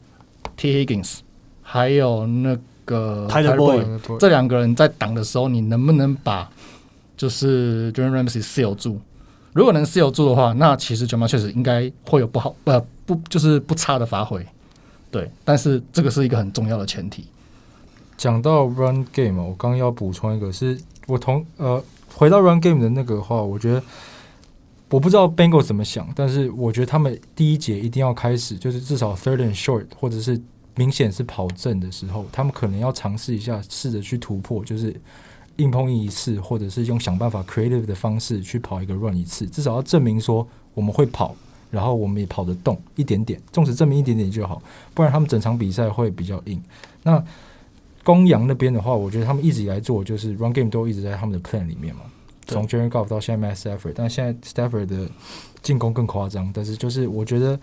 [0.56, 1.18] ？T Higgins
[1.62, 6.50] 还有那个 Tyler Boyd 这两个人在挡的时候，你能不能把
[7.16, 8.98] 就是 Jalen Ramsey seal 住？
[9.52, 14.44] 如果能 seal 住的话，那其实 Ja'Marr 确实应该会有不好呃不就是不差的发挥。
[15.10, 17.26] 对，但是这个是一个很重要的前提。
[18.16, 21.82] 讲到 run game，我刚要补充一个是，我同呃
[22.14, 23.82] 回到 run game 的那个话，我觉得
[24.90, 30.40] 我不知道 Bengals 怎么想，但是我觉得他们第一节一定要开始，就是至少 third and short，或者是
[30.74, 34.94] 明显是跑正的时候，他们可能要尝试一下，试着去突破，就是
[35.56, 41.34] 硬碰硬一次，或者是用想办法 creative 的方式去跑一个 run 一次，至少要证明说我们会跑。
[41.70, 44.62] 然后我们也跑得动一点点，纵使证明一点点就好，
[44.94, 46.62] 不然他们整场比赛会比较硬。
[47.02, 47.22] 那
[48.04, 52.02] 公羊那边的话，我觉得他们一直以来做就是 run game 都一直在他们的 plan 里面嘛，
[52.46, 55.10] 从 Jared Goff 到现在 Matt Stafford，但现在 Stafford 的
[55.60, 56.50] 进攻更夸张。
[56.54, 57.60] 但是就是我觉得，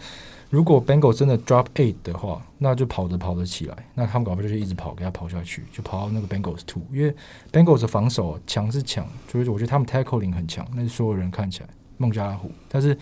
[0.51, 7.15] 如果 Bengals 真的 drop eight 的话，那就跑着跑着起来，那他们搞不好就一直跑，给他跑下去，就跑到那个 Bengals two，因为
[7.51, 12.95] Bengals 的防守强是强，就是我觉得他们 tackling 很强，那是所有人看起来孟加拉虎，但是。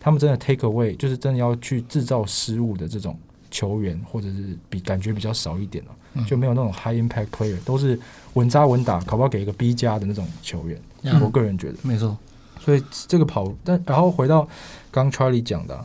[0.00, 3.14] 他们真的 take away，就是真的要去制造失误的这种
[3.50, 8.00] 球员，或者是比感觉比较少一点了，嗯、就没有那种 high impact player，都是
[8.32, 10.80] 稳扎稳打，搞不好给一个 B 加的那种球员。
[11.02, 12.16] 嗯、我个人觉得没错。
[12.58, 14.48] 所以这个跑，但然后回到
[14.90, 15.84] 刚 Charlie 讲的、啊，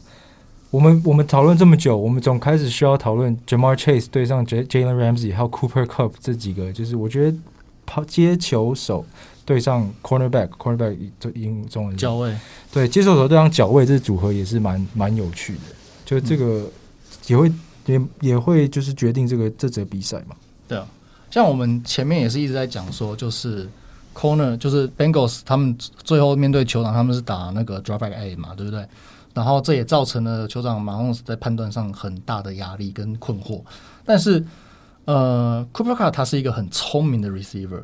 [0.71, 7.37] 我们我们讨论这么久，我们总开始需要讨论 Ja'Marr Chase 对上 Jalen Ramsey 还有 Cooper Kupp 这几个，就是我觉得
[7.85, 9.05] 跑接球手。
[9.45, 12.35] 对上 cornerback，cornerback 这英中文脚位，
[12.73, 15.61] 对接受手对上脚位，这组合也是蛮蛮有趣的。
[16.03, 16.67] 就这个
[17.27, 20.35] 也会、嗯、也也会就是决定这个这则比赛嘛。
[20.67, 20.87] 对啊，
[21.29, 23.69] 像我们前面也是一直在讲说，就是
[24.15, 28.83] corner 就是 Bengals 他们最后面对酋长，他们是打那个 dropback A 嘛，对不对？
[29.35, 33.61] 然后这也造成了酋长马龙在判断上很大的压力跟困惑。
[34.03, 34.43] 但是
[35.05, 37.83] 呃，Cooper Kupp 他是一个很聪明的 receiver，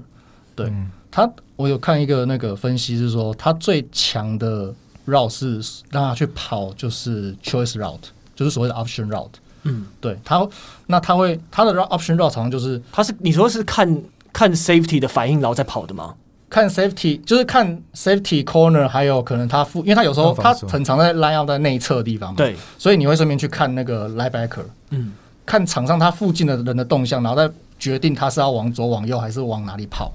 [0.56, 0.66] 对。
[0.68, 4.74] 嗯他，我有看一个那个分析，是说他最强的
[5.06, 8.00] route 是让他去跑，就是 choice route，
[8.36, 9.30] 就是所谓的 option route。
[9.64, 10.48] 嗯，对他，
[10.88, 14.02] 那他会他的 option route 常常就是他是你说是看
[14.34, 16.16] 看 safety 的反应然后再跑的吗？
[16.50, 25.14] 看 safety 就是看 safety corner，还有可能他负，因为他有时候他很常在 line out 在内侧的地方嘛，对，所以你会顺便去看那个 linebacker，嗯，
[25.46, 30.12] 看场上他附近的人的动向，然后再决定他是要往左往右还是往哪里跑。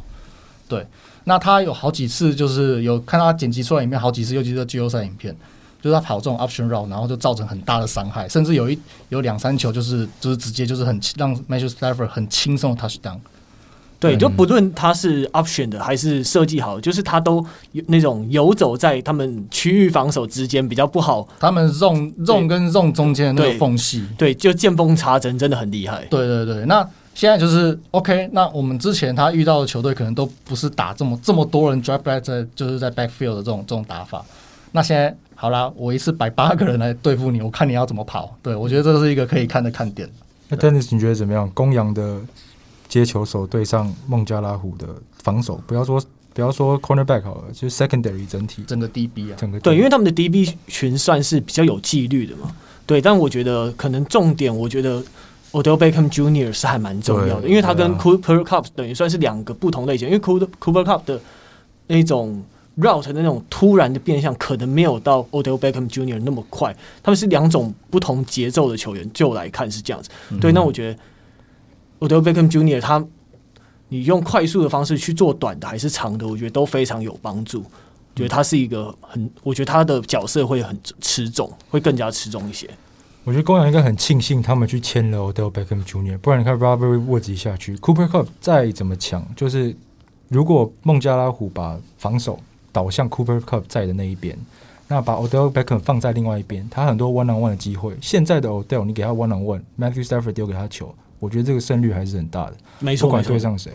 [0.69, 0.85] 对，
[1.25, 5.33] 那他有好几次就是有看他剪辑出来影片好几次，尤其是季后赛影片，
[5.81, 8.77] 就是他跑这种 option route，然后就造成很大的伤害，甚至有一
[9.11, 13.19] 有两三球就是就是直接就是很让 Matthew Stafford 很轻松的 touchdown。
[14.01, 26.05] 对，就不论他是 option 的还是设计好的，就是他都有那种游走在他们区域防守之间比较不好，他们 zone zone 跟 zone 中间的那个缝隙，对，就见缝插针，真的很厉害。
[26.11, 26.87] 对对对，那。
[27.17, 34.23] 现在就是 OK，那我们之前他遇到的球队可能都不是打这么这么多人 drive back 在就是在 backfield 的这种这种打法。
[34.73, 38.37] 那现在好啦，我一次摆八个人来对付你，我看你要怎么跑。
[38.43, 40.07] 对，我觉得这是一个可以看的看点。
[40.51, 41.51] 那 Dennis 你觉得怎么样？
[41.55, 42.21] 公羊的
[42.87, 44.87] 接球手对上孟加拉虎的
[45.23, 45.99] 防守，不要说
[46.35, 52.55] 不要说 cornerback 好了，就是 secondary 整体整个 DB 啊，整个 DB 对，因为他们的 DB 群算是比较有纪律的嘛。
[52.85, 55.03] 对，但我觉得可能重点，我觉得。
[55.57, 56.53] Odell Beckham Jr.
[56.53, 60.07] 是还蛮重要的，因为他跟 Cooper Kupp 等于算是两个不同类型。
[60.07, 61.19] 因为 Cooper Cooper Kupp 的
[61.87, 62.45] 那种
[62.77, 66.21] route 的那种突然的变向，可能没有到 Odell Beckham Jr.
[66.23, 66.77] 那么快。
[67.03, 70.11] 他们是两种不同节奏的球员，就来看是这样子。
[70.43, 72.79] 对，那我觉得 Odell Beckham Jr.
[72.79, 73.03] 他，
[73.89, 77.65] 你用快速的方式去做短的还是长的，我觉得都非常有帮助。
[78.15, 82.69] 觉得他是一个很，我觉得他的角色会很吃重，会更加吃重一些。
[83.27, 89.75] 我觉得公羊应该很庆幸他们去签了 Odell Beckham Jr.，不然你看 Robert Woods 下去，Cooper Kupp 再怎么强，就是
[90.29, 92.39] 如果孟加拉虎把防守
[92.71, 94.39] 导向 Cooper Kupp 在的那一边，
[94.87, 97.97] 那把 Odell Beckham 放在另外一边，他很多 one on one 的机会。
[98.01, 102.55] 现在的 Odell 你给他 one on one，Matthew Stafford 丢给他球，我觉得这个胜率还是很大的。
[102.79, 103.73] 没错，不管对上谁，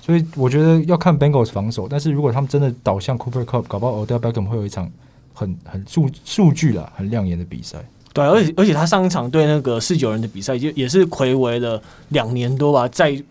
[0.00, 1.88] 所以我觉得要看 Bengals 防守。
[1.88, 4.88] 但是如果他们真的导向 Cooper Kupp，搞不好 Odell Beckham 会有一场
[5.34, 7.84] 很很数数据啦，很亮眼的比赛。
[8.14, 13.22] 对，而且而且他上一场对那个四九人的比赛，就也是睽违了两年多吧，再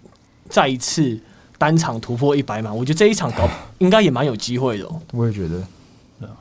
[0.50, 1.20] 再一次
[1.60, 4.90] 单场突破一百码，我觉得这一场搞 应该也蛮有机会的。
[5.12, 5.62] 我也觉得，
[6.20, 6.34] 对啊。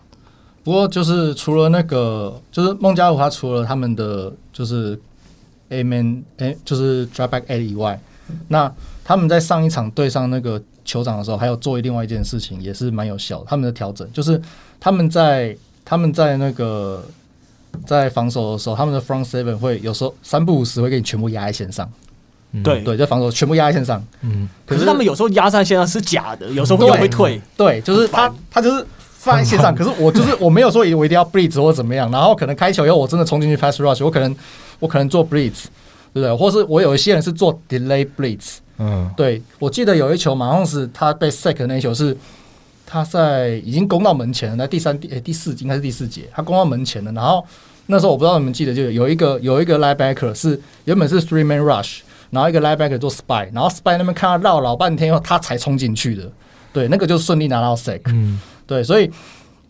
[0.65, 4.99] 不过就是除了那个，就是孟加拉虎，他除了他们的就是
[5.69, 8.01] A man 哎，就是 drop back A 以外，
[8.49, 8.73] 那
[9.05, 13.45] 他们在上一场对上那个酋长的时候，还有做另外一件事情，也是蛮有效的。
[13.51, 14.41] 他们的调整就是
[14.81, 17.05] 他们在他们在那个。
[17.87, 21.91] 在防守的时候，他们的 front seven 会有时候三不五时会给你全部压在线上。
[22.65, 24.05] 对对，在防守全部压在线上。
[24.23, 27.41] 嗯，可是他们有时候压在线上是假的，有时候又会退。
[27.57, 28.85] 对，就是他他就是
[29.19, 34.35] 放在线上，可是我就是我没有说我一定要 blitz 或怎么样，然后可能开球以后我真的冲进去 pass rush，我可能
[34.81, 35.67] 我可能做 blitz，
[36.13, 36.37] 对不对？
[36.37, 42.17] 或是我有一些人是做 delay blitz，嗯，对，我记得有一球，马洪斯他被 sack 的那一球是
[42.93, 47.13] 他在已经攻到门前了，在第三第、欸、第四应该是第四节，他攻到门前了。
[47.13, 47.47] 然后
[47.87, 52.01] 那时候我不知道你们记得，就有一个有一个 linebacker 是原本是 three man rush，
[52.31, 56.29] 然后一个 linebacker 做 spy，然后 spy 那边看他绕老半天以后，他才冲进去的。
[56.73, 58.01] 对，那个就顺利拿到 sack。
[58.07, 59.09] 嗯，对，所以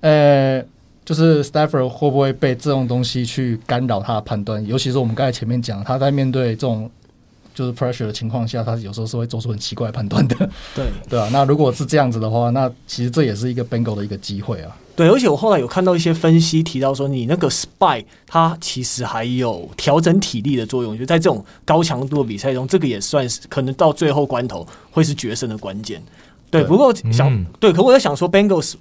[0.01, 0.65] 呃，
[1.05, 4.67] 就是 Stafford 会不会被这种东西去干扰他的判断？
[4.67, 6.91] 尤其是我们刚才前面讲，他在面对这种。
[7.61, 10.35] 就是 pressure 的情况下，他有时候是会做出很奇怪的判断的。
[10.75, 14.75] 对 对啊，那如果是这样子的话，那其实这也是一个 Bengal 的一个机会啊。
[14.97, 26.03] 对，而且我后来有看到一些分析提到说，你那个 spy 它其实还有调整体力的作用，就在这种高强度的比赛中，这个也算是可能到最后关头会是决胜的关键。
[26.51, 28.77] 对，不过想、嗯、对，可我在想说 Bengals。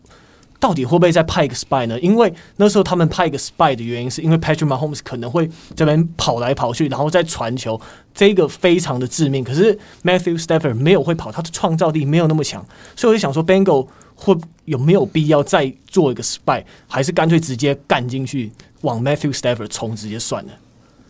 [0.61, 1.97] 到底会不会再派一个 spy 呢？
[2.01, 7.79] 因为那时候他们派一个 spy 的原因，是因为 Patrick Mahomes 可能会这边跑来跑去，然后再传球，
[8.19, 9.41] 这个非常的致命。
[9.41, 18.51] 可是 Matthew Stafford 没有会跑，他的创造力没有那么强，所以我就想说，Bengal 会有没有必要再做一个 spy，还是干脆直接干进去
[18.81, 20.51] 往 Matthew Stafford 冲，直接算了？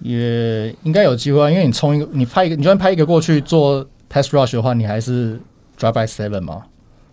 [0.02, 5.42] 也应该有机会啊，因为你冲一个，你拍一个，你就算拍一个过去做 pass rush 的话，你还是
[5.80, 6.62] drive by seven 嘛。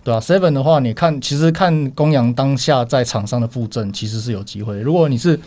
[0.05, 4.79] 对啊，seven 的话，你看，其实看公羊当下在场上的布阵，其实是有机会。
[4.79, 5.41] 如果你是，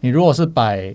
[0.00, 0.94] 你如果是摆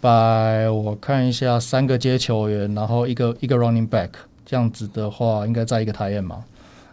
[0.00, 4.10] 摆，我看一下三个接球员，然后一个一个 running back
[4.44, 6.44] 这样子的话，应该在一个 t i end 嘛，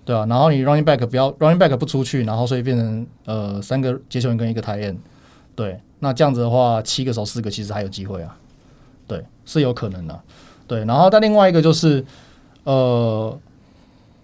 [0.03, 4.97] 对啊，然后你 running back 不要 running back 不出去，然后所以变成呃三个接球员跟一个 t i end，
[5.55, 8.37] 对，那这样子的话，七个守四个其实还有机会啊，
[9.07, 10.19] 对，是有可能的，
[10.67, 12.05] 对，然后但另外一个就是
[12.63, 13.37] 呃。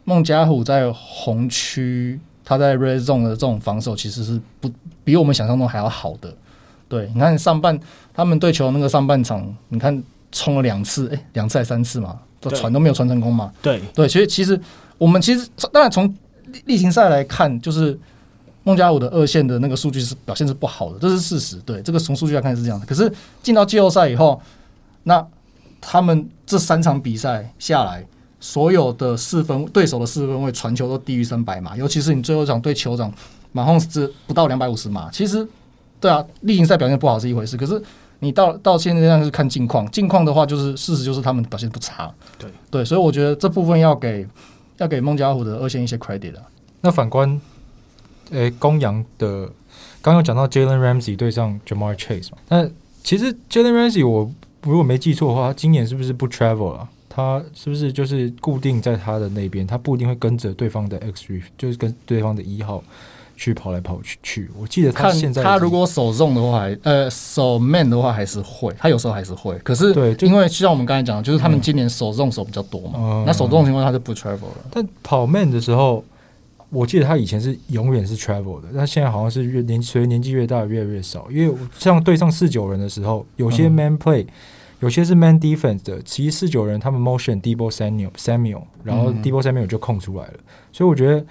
[0.04, 4.70] 孟加虎在红区，他在 red zone 的这种防守其实是不
[5.04, 6.34] 比我们想象中还要好的。
[6.92, 7.80] 对，你看上半
[8.14, 13.50] 他们对球那个上半场，你看冲了两次，哎、欸，两次还三次嘛，都传都没有传成功嘛。
[13.62, 14.60] 对对，所以其实
[14.98, 16.14] 我们其实当然从
[16.66, 17.98] 例行赛来看，就是
[18.64, 21.56] 孟加虎的二线的那个数据是表现是不好的，这是事实。
[21.66, 22.86] 对，这个从数据来看是这样的。
[22.86, 23.10] 可是
[23.42, 24.42] 进到季后赛以后，
[25.04, 25.26] 那
[25.80, 28.06] 他们这三场比赛下来。
[28.44, 33.14] 所有的四分对手的四分位传球都低于三百码，尤其是你最后一场对酋长，
[33.52, 35.12] 马洪斯不到两百五十码。
[35.12, 35.48] 其实，
[36.02, 37.82] 对啊，例行赛表现不好是一回事，可是
[38.20, 42.12] 你到到现在这样是看近况，近况的话就是事实就是他们表现不差。
[42.38, 44.28] 对对，所以我觉得这部分要给
[44.78, 46.44] 要给孟加虎的二线一些 credit 啊。
[46.82, 47.40] 那反观，
[48.32, 49.48] 诶、欸，公羊的
[50.02, 52.68] 刚刚讲到 Jalen Ramsey 对上 Ja'Marr Chase 嘛，那
[53.04, 54.32] 其实 Jalen Ramsey 我
[54.64, 56.90] 如果没记错的话，他今年是不是不 travel 了？
[57.10, 59.68] 他是不是就是固定在他的那边？
[59.68, 62.82] 他不一定会跟着对方的 X three，就是跟对方的一号
[63.42, 64.20] 去跑来跑去。
[64.22, 69.58] 去，我记得他现在他如果手重的话还，呃，手 man 的话还是会，他有时候还是会。
[69.64, 72.92] 可是对，因为像我们刚才讲的，就是他们今年手重手比较多嘛。
[72.98, 74.58] 嗯、那手重的情况他就不 travel 了。
[74.70, 76.04] 但跑 man 的时候，
[76.70, 81.28] 我记得他以前是永远是 travel 的，但现在好像是越年随着年纪越大越来越少。
[81.32, 84.24] 因为像对上四九人的时候，有些 man play。
[84.24, 84.28] 嗯
[84.82, 91.24] 有些是 man defense 的，其实四九人他们 motion Deebo Samuel Samuel，然后 Deebo Samuel 就空出来了，嗯、所以我觉得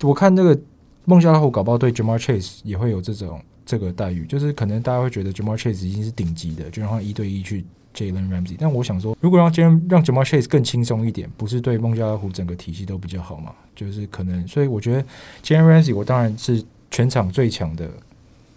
[0.00, 0.58] 我看那个
[1.04, 7.64] 孟加拉虎搞不好对 Ja'Marr Chase 也会有这种这个待遇，就是可能大家会觉得 Ja'Marr Chase 已经是顶级的，就让他一对一去
[7.94, 13.52] Jalen Ramsey，但我想说，如果让 Jalen 让 Ja'Marr Chase 更轻松一点，不是对孟加拉虎整个体系都比较好嘛？
[13.76, 15.04] 就是可能，所以我觉得
[15.42, 17.88] Jalen Ramsey 我当然是全场最强的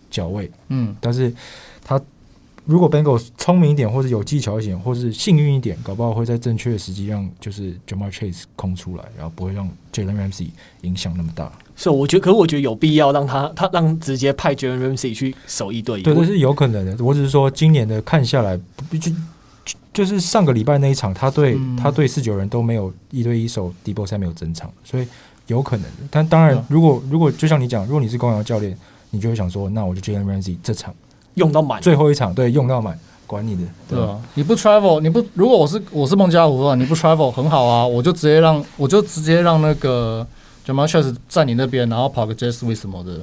[0.10, 1.77] 脚位，嗯，但是他。
[2.68, 10.50] 如果 Bengals 聪明一点，或者有技巧一点，或是幸运一点，搞不好会在正确的时机让就是 Ja'Marr Chase 空出来，然后不会让 Jalen Ramsey
[10.82, 11.50] 影响那么大。
[11.78, 16.04] 是，我觉得，可是我觉得有必要让他，他让直接派 Jalen Ramsey 去守一对一。
[16.04, 17.02] 对，这是有可能的。
[17.02, 18.60] 我只是说，今年的看下来，
[19.00, 19.12] 就
[19.94, 25.08] 就是上个礼拜那一场，他对、嗯、他对四九人都没有一对一守 Deebo Samuel 没有整场，所以
[25.48, 26.08] 有可能的。
[26.12, 28.78] 但当然，如果如果就像你讲，如果你是公羊教练，
[29.12, 30.94] 你就会想说，那我就 Jalen Ramsey 这场。
[31.38, 34.20] 用到满，最后一场对，用到满，管你的，对啊？
[34.34, 40.26] 你不 travel，你不，如果我是我是孟加湖的话，你不 travel 很好啊，我就直接让我就直接让那个
[40.66, 43.22] Ja'Marr Chase 在你那边，然后跑个 Jet Sweep 什么的，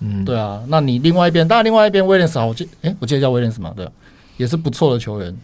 [0.00, 3.88] 嗯，对啊，那你另外一边，当然另外一边 Williams 好，我记，诶、欸，我记得叫 Williams 嘛，对，
[4.36, 5.36] 也是不错的球员，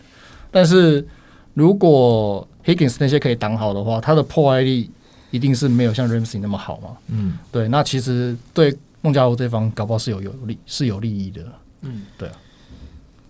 [0.51, 1.07] 但是
[1.55, 4.89] 如果 Higgins 那些可以挡好的话，他的破坏力
[5.33, 11.43] 一定是没有像 Ramsey 那么好嘛，嗯，对，那其实对孟加湖这方搞不好是有有利是有利益的。
[11.83, 12.35] 嗯，对啊，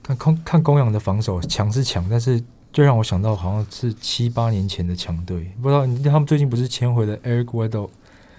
[0.03, 2.43] 看公看公羊的防守强是强，但是
[2.73, 7.91] 就让我想到好像是七八年前的强队，不知道他们最近不是签回了 Eric Weddle？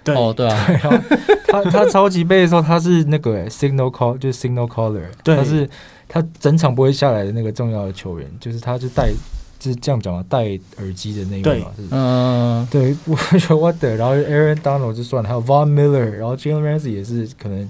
[0.02, 0.14] 对。
[0.14, 0.98] 哦，对啊， 然后
[1.46, 5.68] 他他超级背的时候他是那个 signal call 就是 signal caller，对，他是
[6.08, 9.16] 他整场不会下来的那个重要的球员，就是他就带就
[9.64, 11.82] 是这样讲嘛，戴耳机的那个嘛，是。
[11.90, 17.68] 嗯，对， 我觉得 what the，然后 Aaron Donald 就算了，还有 Von Miller，然后 Jalen Ramsey 也是可能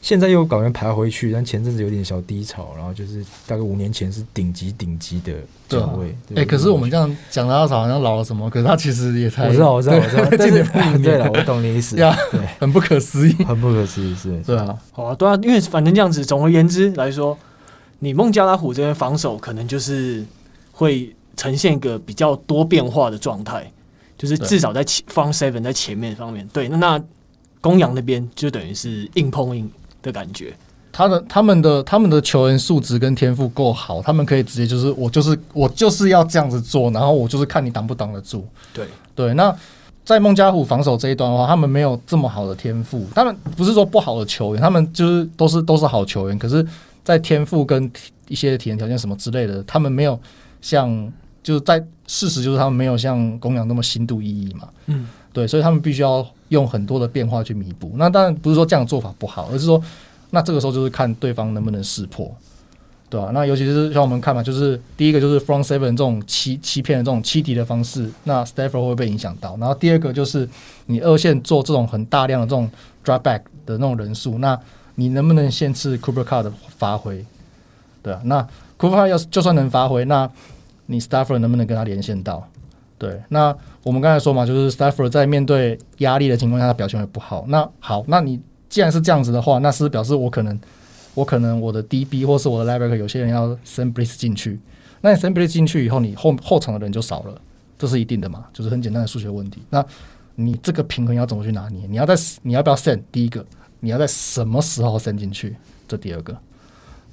[0.00, 5.32] 现在又搞人排回去，但前阵子有点小低潮，然后就是大概五年前是顶级顶级的
[5.68, 6.16] 角位。
[6.34, 10.64] 哎、啊，可是我们这样讲他好像老了什么，可是他其实也才我知道我知道我知道， 但是
[11.02, 11.96] 对了，我懂你意思，
[12.30, 17.38] 对，很不可思议，很不可思议，是，对啊，好啊，对啊，因为反正这样子，总而言之来说，
[18.00, 20.24] 你孟加拉虎这边防守可能就是
[20.72, 21.14] 会。
[21.36, 23.70] 呈现一个比较多变化的状态，
[24.16, 27.02] 就是至少在前 front seven 在前面方面，对，那那
[27.60, 29.70] 公羊那边就等于是硬碰硬
[30.02, 30.52] 的感觉。
[30.90, 38.46] 他的他们的他们的球员素质跟天赋够好，他们可以直接就是我就是我就是要这样子做，然后我就是看你挡不挡得住。
[38.74, 39.56] 对对，那
[40.04, 46.66] 在孟加虎防守这一端的话，他们没有这么好的天赋，他们不是说不好的球员，他们就是都是都是好球员，可是，
[47.02, 47.90] 在天赋跟
[48.28, 50.18] 一些体能条件什么之类的，他们没有
[50.62, 51.12] 像。
[51.42, 57.90] 就是在事实就是他们没有像公羊那么心度意义嘛，嗯，对，所以他们必须要用很多的变化去弥补。
[57.96, 59.82] 那当然不是说这样做法不好，而是说
[60.30, 62.32] 那这个时候就是看对方能不能识破，
[63.10, 63.30] 对吧、啊？
[63.34, 69.56] 那尤其是像我们看嘛，就是第一个就是 front seven 这种欺欺骗的这种欺敌的方式，那 Stafford 会被影响到。
[69.56, 70.48] 然后第二个就是
[70.86, 72.70] 你二线做这种很大量的这种
[73.04, 74.56] drop back 的那种人数，那
[74.94, 77.26] 你能不能限制 Cooper Car 的发挥？
[78.00, 78.46] 对啊，那
[78.78, 80.30] Cuber Card 要就算能发挥，那
[80.92, 82.46] 你 Stafford 能不能跟他连线到？
[82.98, 87.44] 对，那我们刚才说嘛，就是 Stafford 在面对压力的情况下，他表现会不好。
[87.48, 90.56] 那好，那你既然是这样子的话，那是表示我可能，
[91.14, 94.60] 我可能我的 DB 或是我的 Linebacker 有些人要 send blitz 进去。
[95.00, 97.34] 那你 send blitz 进去以后，你后后场的人就少了，
[97.76, 98.44] 这是一定的嘛？
[98.52, 99.60] 就是很简单的数学问题。
[99.70, 99.84] 那
[100.36, 101.84] 你这个平衡要怎么去拿捏？
[101.88, 103.00] 你要在你要不要 send？
[103.10, 103.44] 第一个，
[103.80, 105.56] 你要在什么时候 send 进去？
[105.88, 106.36] 这第二个。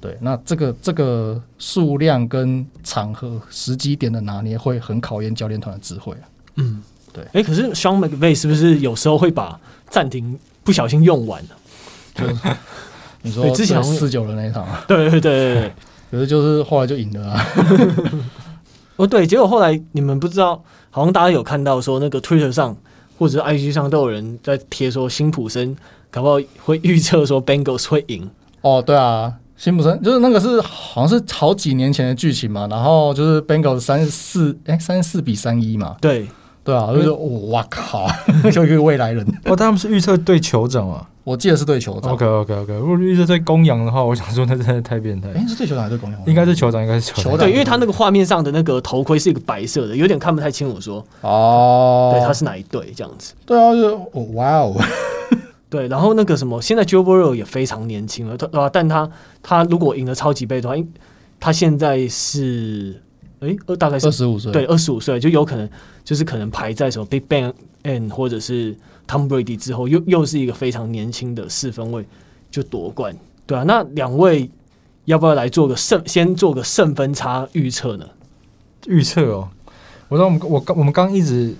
[0.00, 6.24] 对，那这个这个数量跟场合时机点的拿捏，会很考验教练团的智慧啊。
[6.56, 6.82] 嗯，
[7.12, 7.22] 对。
[7.34, 11.50] 哎，可是 Sean McVay 是不是有时候会把暂停不小心用完呢？
[12.14, 12.24] 就
[13.22, 14.82] 你说之前四九的那一场啊？
[14.88, 15.72] 对对对对对。
[16.10, 17.46] 可是就是后来就赢了啊。
[18.96, 22.74] 哦，对，结果后来你们不知道，好像大家有看到说那个 Twitter 上
[23.18, 25.76] 或者是 IG 上都有人在贴说辛普森
[26.10, 28.30] 搞不好会预测说 Bengals 会赢。
[28.62, 29.34] 哦，对啊。
[29.60, 36.26] 辛普森就是那个是好像是好几年前的剧情嘛，然后就是 Bengals 三十四哎三十四比三一嘛，对
[36.64, 37.10] 对啊，就是
[37.50, 38.08] 哇靠，
[38.50, 42.10] 就一个未来人哦，他们是预测对酋长啊，我记得是对酋长。
[42.14, 45.28] OK OK OK，如果预测对公羊的话，我想说那真的太变态。
[45.34, 46.18] 哎，是对酋长还是对公羊？
[46.26, 47.36] 应该是酋长，应该是酋长。
[47.36, 50.80] 对，因为他那个画面上的那个头盔是一个白色的，有点看不太清我。
[50.80, 53.34] 说哦，对，他是哪一队这样子？
[53.44, 53.98] 对啊，就
[54.32, 54.74] 哇哦。
[55.70, 58.68] 对，然后那个什么，现在 Joe Burrow 也非常年轻了，对吧？
[58.68, 59.08] 但他
[59.40, 60.74] 他如果赢了超级杯的话，
[61.38, 63.00] 他现在是
[63.38, 65.70] 哎，大概是二十五岁，对，二十五岁就有可能
[66.02, 67.52] 就是可能排在什么 Big Bang
[67.84, 72.04] and 或者是 Tom Brady 之后，又又是一个非常年轻的四分卫
[72.50, 73.16] 就夺冠，
[73.46, 74.50] 对啊，那两位
[75.04, 78.04] 要不要来做个胜，先做个胜分差预测呢？
[78.88, 79.48] 预测哦，
[80.08, 81.54] 我说我们我刚我们刚一直。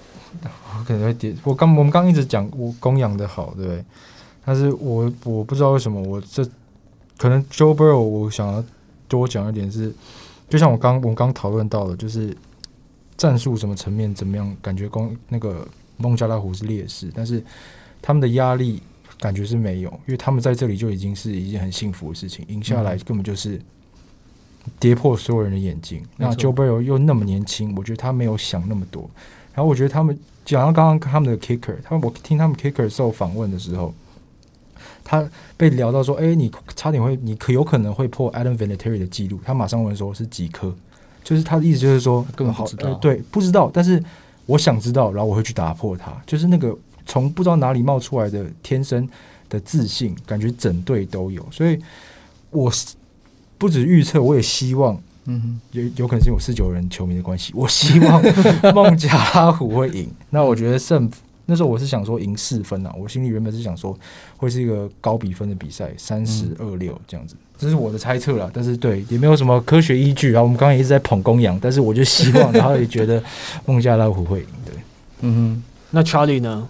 [0.91, 3.85] 我可能会点，我刚我们刚一直讲我供养的好，对不对？
[4.45, 6.45] 但是我我不知道为什么我这
[7.17, 8.65] 可能 Joe Burrow 我想要
[9.07, 9.95] 多讲一点是，
[10.49, 12.37] 就像我刚我们刚讨论到的，就是
[13.17, 15.67] 战术什么层面怎么样，感觉公那个
[15.97, 17.41] 孟加拉虎是劣势，但是
[18.03, 18.83] 他们的压力
[19.21, 23.61] 感觉是没有，因为他们在这里就已经是一件很幸福的事情，赢下来根本就是
[24.81, 26.03] 跌破所有人的眼睛。
[26.17, 29.09] 那 Joe Burrow 又那么年轻，我觉得他没有想那么多。
[29.53, 30.19] 然后我觉得他们，
[30.51, 33.95] 讲到刚刚他们的 kicker，他们我听他们 kicker 受访问的时候，
[35.05, 40.75] 他被聊到说：“哎，你差点会，你可有可能会破 Adam Vinatieri 的记录。”他马上问说：“是几颗？”
[41.23, 43.71] 就是他的意思就是说，根本不知道，呃，对，不知道。
[43.73, 44.03] 但是
[44.47, 46.11] 我想知道，然后我会去打破它。
[46.27, 46.77] 就是那个
[47.07, 49.09] 从不知道哪里冒出来的天生
[49.49, 51.47] 的自信，感觉整队都有。
[51.53, 51.79] 所以，
[52.51, 52.73] 我
[53.59, 55.01] 不止预测，我也希望。
[55.33, 58.21] 嗯，有有可能是我四九人球迷的关系，我希望
[58.75, 60.09] 孟加拉虎会赢。
[60.31, 61.09] 那我觉得胜
[61.47, 63.97] 那时候我是想说赢四分啊，我心里原本是想说
[64.37, 68.51] 会是一个高比分的比赛，三十二六这样子，这是我的猜测啦。
[68.53, 70.43] 但是对也没有什么科学依据啊。
[70.43, 73.23] 我们刚刚也一直在捧公羊，但是我就希望，然后也觉得
[73.67, 74.47] 孟加拉虎会赢。
[74.65, 74.75] 对，
[75.21, 75.63] 嗯哼。
[75.91, 76.69] 那 Charlie 呢？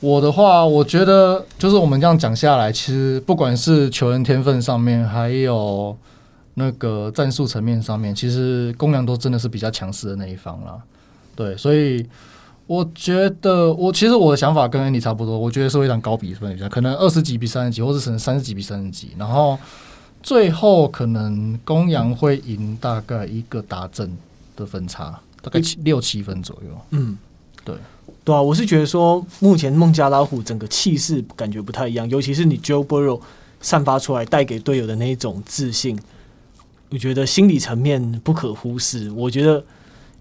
[0.00, 5.96] 我的话，我觉得就是我们这样讲下来，其实不管是球员天分上面，还有。
[6.54, 10.78] 那个战术层面上面，其实公羊都真的是比较强势的那一方啦。
[11.36, 12.04] 对，所以
[12.66, 19.58] 我觉得，我其实我的想法跟 Andy 差不多，我觉得是会一场高比分比赛，可能二十几比三十几，或者可能三十几比三十几，然后
[20.22, 24.16] 最后可能公羊会赢大概一个达阵
[24.54, 26.78] 的分差，大概七六七分左右。
[26.90, 27.16] 嗯，
[27.64, 27.74] 对，
[28.22, 33.20] 对啊，我是觉得说，目前孟加拉虎整个气势感觉不太一样，尤其是你 Joe Burrow
[33.60, 35.98] 散发出来带给队友的那一种自信，
[36.90, 39.10] 我觉得心理层面不可忽视。
[39.12, 39.62] 我觉得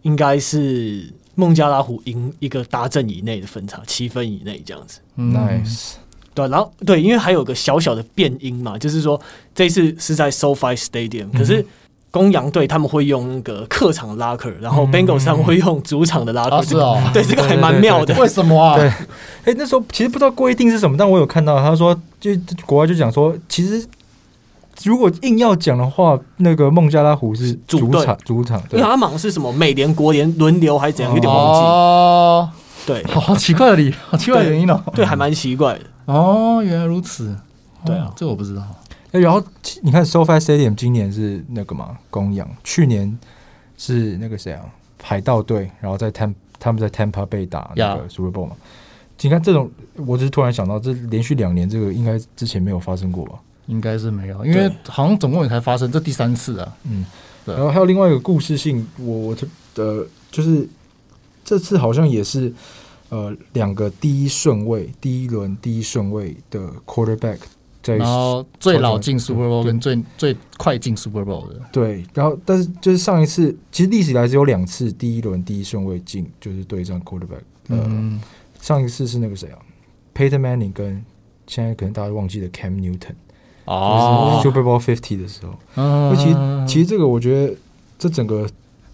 [0.03, 4.99] 应该是孟加拉虎赢一个大阵以内的分差，七分以内这样子。
[5.15, 5.93] 嗯、Nice。
[6.34, 9.20] 对，然后对，因为还有个小小的变音嘛，就是说
[9.53, 11.65] 这一次是在 SoFi Stadium，可是
[12.11, 18.15] 公羊队他们会用那个客场的拉克，然后 Bengals 他们会用主场的拉克，是哦，对，这个还蛮妙的。
[18.15, 18.78] 为什么啊？
[18.78, 18.88] 对，
[19.43, 22.32] 哎，那时候其实不知道规定是什么，但我有看到他说，就
[22.65, 23.86] 国外就讲说，其实
[24.84, 31.59] 如果硬要讲的话，那个孟加拉虎是主场，主场，因为他忙是什么美联国联轮流还是怎样，有点忘记。
[31.59, 32.49] 哦，
[32.86, 35.82] 对，好奇怪的理，好奇怪的原因哦，对，还蛮奇怪的。
[36.05, 37.36] 哦，原来如此。
[37.86, 38.61] 对啊，这我不知道。
[39.11, 39.41] 哎，然后
[39.82, 43.17] 你看，SoFi Stadium 今年是那个嘛，公羊，去年
[43.77, 44.61] 是那个谁啊，
[45.01, 48.55] 海盗队，然后在 Tampa 他们在 Tampa 被打那个 Super Bowl 嘛。
[49.21, 49.69] 你看这种，
[50.05, 53.34] 我只是突然想到，这连续两年这个应该之前没有发生过吧？
[53.70, 56.78] 应该是没有，因为好像总共也才发生这第三次啊。
[56.84, 57.05] 嗯，
[57.45, 57.55] 对。
[57.55, 59.36] 然后还有另外一个故事性，我我
[59.74, 60.67] 的就是
[61.45, 62.53] 这次好像也是。
[63.11, 67.39] 呃，两个第一顺位，第一轮第一顺位的 quarterback，
[67.82, 77.41] 在然后最老进 Super Bowl 跟最最快进 Super Bowl 的，对，然后但是就是上一次，其实历史以来只有两次第一轮第一顺位进，就是对战 quarterback。
[77.70, 78.22] 呃，嗯、
[78.61, 79.57] 上一次是那个谁啊
[80.13, 81.03] ，Peyton Manning 跟
[81.47, 83.15] 现在可能大家忘记了 Cam Newton，
[83.66, 86.38] 哦，Super Bowl Fifty 的时候，那、嗯、其实
[86.68, 87.53] 其实这个我觉得
[87.99, 88.47] 这整个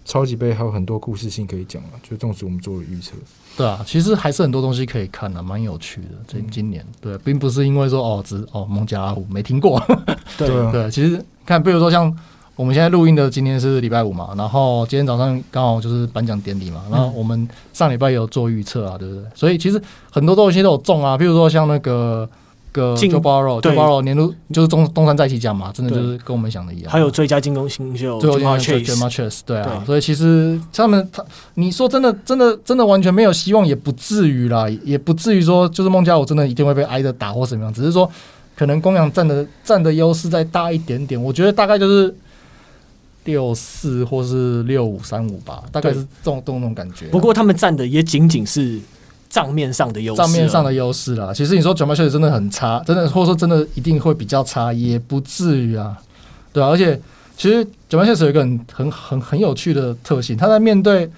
[0.04, 3.12] 超级杯还有很多故事性可以讲啊，就纵使我们做了预测。
[3.56, 6.08] 对啊，其实还是很多东西可以看的，蛮有趣的。
[6.28, 9.82] 这今年，对，并不是因为说哦，只哦孟加拉虎没听过。
[10.36, 12.14] 对对，其实看，比如说像
[12.54, 19.24] 我们现在录音的今天是礼拜五嘛，然后今天早上刚好就是颁奖典礼嘛，然后我们上礼拜有做预测啊，对不对？
[19.34, 22.28] 所以其实很多东西都有中啊，比如说像那个。
[22.76, 26.92] 个 Joe Burrow，Joe Burrow 年度就是东东山再起奖嘛，真的就是跟我们想的一样。
[26.92, 29.82] 还有最佳进攻新秀，最后 Ja'Marr Chase，对啊。
[29.86, 31.24] 所以其实他们他，
[31.54, 37.72] 你说真的，真的，真的完全没有希望，也不至于啦，也不至于说就是孟加拉虎真的一定会被挨着打或怎么样。
[37.72, 38.10] 只是说
[38.54, 42.14] 可能公羊占的占的优势再大一点点，我觉得大概就是
[43.24, 47.06] 六四或是六五三五吧，大概是这种这种感觉。
[47.06, 48.78] 不过他们占的也仅仅是。
[49.28, 51.32] 账面上的优势，账面上的优势啦。
[51.34, 55.96] 其实你说 Ja'Marr Chase 真的很差，真的或者说真的一定会比较差，也不至于啊，
[56.52, 56.68] 对啊。
[56.68, 57.00] 而且
[57.36, 61.10] 其实 Ja'Marr Chase 有一个很很很很有趣的特性，他在面对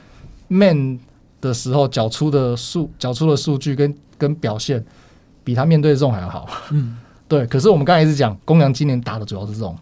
[0.49, 0.99] Man
[1.41, 4.85] 的时候，缴出的数缴出的数据跟跟表现，
[5.45, 6.49] 比他面对这种还要好。
[6.71, 6.97] 嗯，
[7.29, 7.47] 对。
[7.47, 9.77] 可是我们刚才一直讲，公羊今年打的主要是这种，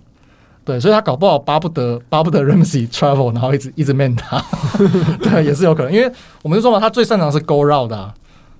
[0.67, 4.45] 对，所以他搞不好巴不得巴不得 Ramsey travel，然后一直一直 Man 他，
[5.23, 5.93] 对，也是有可能。
[5.93, 6.13] 因为
[6.43, 8.13] 我们就说嘛，他最擅长是 go round 的啊。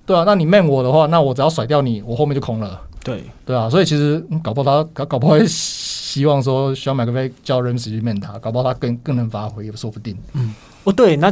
[0.05, 2.79] 对啊，那你 man 我的话，那我只要甩掉你，我后面就空了。
[3.03, 10.17] 对对啊，所以其实搞不好他搞搞不好会 希望说需要买个飞叫 Ramsey 去 man 他，搞不好他更更能发挥也说不定。
[10.33, 10.55] 嗯，
[10.85, 11.29] 哦对，那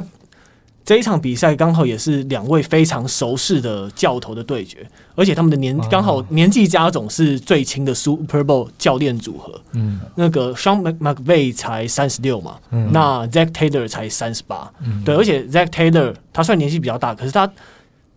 [0.85, 9.59] 这一场比赛刚好也是两位非常熟识的教头的对决，而且他们的年刚好年纪加总是最轻的 Super Bowl 教练组合。
[9.73, 14.71] 嗯，那个 Sean McVay 才三十六嘛，嗯、那 Zac Taylor 才三十八。
[15.03, 17.51] 对，而且 Zac Taylor 他虽然年纪比较大，可是他。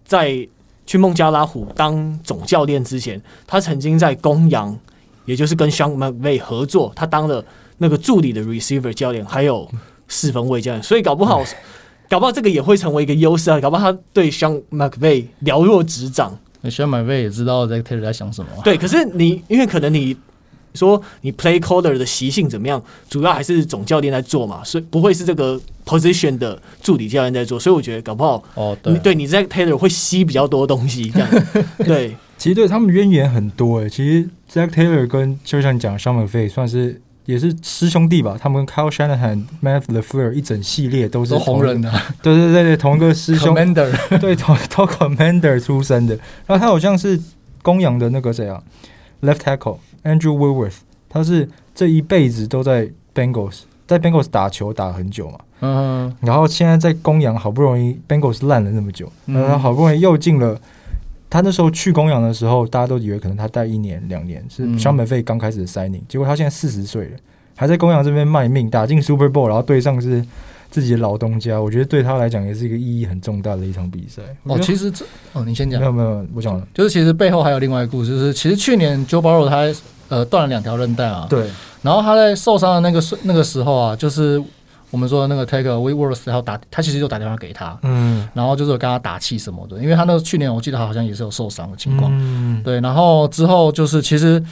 [0.05, 0.49] 在
[0.87, 4.75] 去孟加拉虎当总教练之前，他曾经在公羊，
[5.27, 7.45] 也就是跟 Sean McVay 合作，他当了
[7.77, 9.71] 那个助理的 receiver 教练，还有
[10.09, 11.45] 四分卫教练，所以搞不好，
[12.09, 13.61] 搞不好这个也会成为一个优势啊！
[13.61, 18.51] 搞不好他对 Sean McVay 了若指掌，Sean McVay 也知道在 Taylor 在想什么。
[18.65, 20.17] 对，可是你因为可能你。
[20.75, 22.81] 说你 play caller 的习性怎么样？
[23.09, 27.59] 主要还是总教练在做嘛，所以不会是这个 position 的助理教练在做。
[27.59, 31.11] 所以我觉得搞不好哦，对，对你 Zac Taylor 会吸比较多东西。
[31.11, 31.29] 这样
[31.85, 33.91] 对，其实对他们渊源很多诶、欸。
[33.91, 38.39] 其实 Zack Taylor 跟就像你讲 Sean McVay 算是也是师兄弟吧。
[38.41, 46.15] 他们跟 Kyle Shanahan、Matt LaFleur 一整系列都是红人 的，对对对对，同一个师兄 Commander， 对，同同 Commander 出身的。
[46.47, 47.21] 然后他好像是
[47.61, 48.63] 公羊的那个谁啊
[49.21, 50.77] ，Left Tackle Andrew Whitworth。
[51.11, 60.59] 他是这一辈子都在 Bengals，在 Bengals 打球打了很久嘛，嗯，然后现在在公羊好不容易 Bengals 烂了那么久，然后好不容易又进了。
[61.31, 67.17] 他那时候去公羊的时候，大家都以为可能他带一年两年，是 Sean McVay 刚开始的 signing，结果他现在四十岁了，
[67.57, 70.25] 还在公羊这边卖命，打进 Super Bowl，然后对上是
[70.71, 74.23] 自己的老东家，我觉得对他来讲也是一个意义很重大的一场比赛。
[74.45, 79.73] 哦，其实这哦，你先讲，没有没有，我讲了，就是其实背后还有另外一个故事，就是其实去年 Joe Burrow 他。
[80.11, 81.27] 呃，断了两条韧带啊。
[81.29, 81.51] 对。
[81.83, 84.43] 然后他在受伤的那个那个时候啊，就是
[84.91, 94.43] 我们说的那个 Take Whitworth，然后打他其实就打电话给他，嗯，然后就是有跟他打气什么的，因为他那个去年我记得他好像也是有受伤的情况，嗯，对，然后之后就是其实。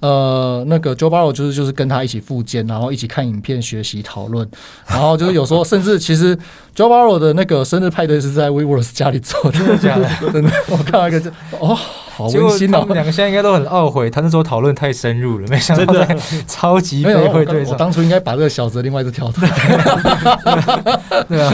[0.00, 4.44] 呃，那个 Joe Barrow 就是就是跟他一起复健，然后一起看影片学习讨论，
[4.84, 6.36] 然后就是有时候甚至其实
[6.74, 10.10] Joe Barrow 的那个生日派对是在 Whitworth 家里做的，真的假的？
[10.32, 11.30] 真的，我看到一个就
[11.60, 11.78] 哦，
[12.16, 12.80] 好温馨哦。
[12.80, 17.72] 他们两个现在应该都很懊悔，他那时候讨论太深入了，没想到在超级杯会对上。
[17.72, 19.50] 我当初应该把这个小子另外一只挑出来。
[21.28, 21.52] 对啊，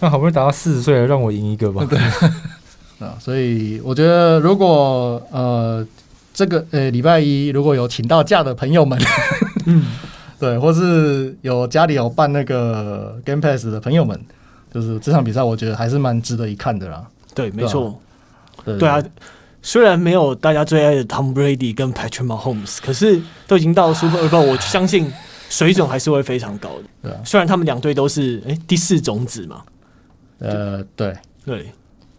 [0.00, 1.86] 那好不容易打到四十岁了，让我赢一个吧。
[1.88, 1.98] 对
[3.06, 5.86] 啊，所以我觉得如果呃。
[6.32, 8.98] 这个呃，礼拜一如果有请到假的朋友们，
[9.66, 9.84] 嗯，
[10.38, 14.18] 对，或是有家里有办那个 Game Pass 的朋友们，
[14.72, 17.04] 就是这场比赛，我觉得还是蛮值得一看的啦。
[17.34, 18.00] 对，没错，
[18.64, 19.02] 对，对啊，
[19.62, 25.12] 虽然没有大家最爱的 Tom Brady 跟 Patrick Mahomes，可是都已经到 Super Bowl，我相信
[25.48, 26.84] 水准还是会非常高的。
[27.02, 29.62] 对啊，虽然他们两队都是哎第四种子嘛，
[30.38, 31.70] 呃，对对。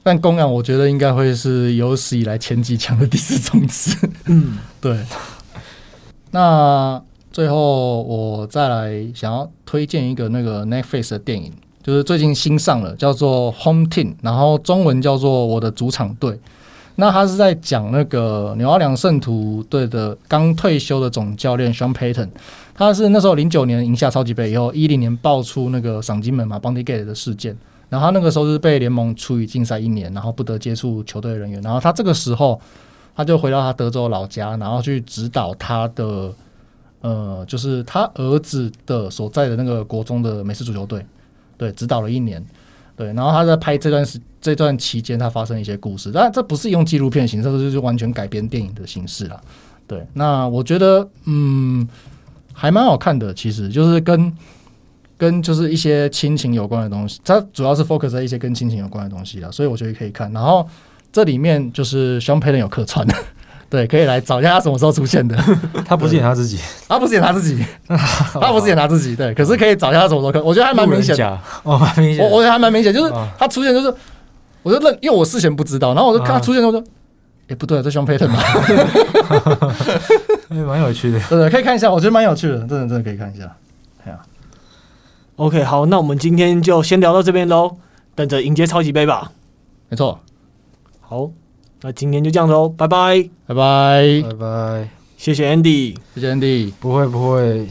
[0.03, 3.95] 但公羊，我觉得应该会是有史以来前几强的第四种子。
[4.25, 4.97] 嗯， 对。
[6.31, 6.99] 那
[7.31, 16.31] 最后我再来想要推荐一个那个 Netflix 的电影，就是最近新上了，叫做《Home Team》，然后中文叫做《我的主场队》。
[16.95, 22.29] 那他是在讲那个纽奥良圣徒队的刚退休的总教练 Sean Payton，
[22.73, 27.57] 他是那时候零九年赢下超级杯以后，一零年爆出那个赏金门嘛 Bounty Gate 的事件。
[27.89, 31.61] 然后他那个时候是被联盟处以禁赛一年，然后不得接触球队人员。
[31.61, 32.59] 然后他这个时候，
[33.13, 36.33] 他就回到他德州老家，然后去指导他的
[37.01, 41.05] 呃，就是他儿子的所在的那个国中的美式足球队，
[41.57, 42.41] 对，指导了一年。
[43.01, 49.41] 对，然后他在拍这段时这段期间，他发生一些故事，但这不是用纪录片形式，这就是完全改编电影的形式了。
[49.87, 51.87] 对，那我觉得嗯，
[52.53, 54.31] 还蛮好看的，其实就是跟。
[55.17, 60.31] 跟就是一些亲情有关的东西，它主要是 focus 在一些跟亲情有关的东西啦，所以我觉得可以看。
[60.33, 60.67] 然后
[61.11, 63.05] 这里面就是 Sean Payton 有客串，
[63.71, 65.33] 对，可以来找一下他什么时候出现的。
[65.87, 66.59] 他不是演他自己，
[66.89, 69.33] 他不是演他自己， 他不是演他自己，对。
[69.33, 71.39] 可是可以找一下他什么时候客，我觉得还蛮明显的。
[71.63, 72.23] 哦，蛮明显。
[72.23, 73.91] 我我觉得还蛮明显，就是他出现，就是
[74.61, 76.83] 我就认，因为我事前不知道，然后我就看他出现，我说，
[77.47, 78.43] 哎，不对，这 Sean Payton 嘛，
[80.67, 83.49] 蛮有趣的，对对，可以看一下，我觉得蛮有趣的，真的真的可以看一下。
[85.37, 87.77] OK，好，那我们今天就先聊到这边喽，
[88.13, 89.31] 等着迎接超级杯吧。
[89.89, 90.19] 没错，
[90.99, 91.31] 好，
[91.83, 97.65] 那今天就这样喽，拜拜，拜拜，拜拜，谢谢 Andy，谢谢 Andy，不会不会。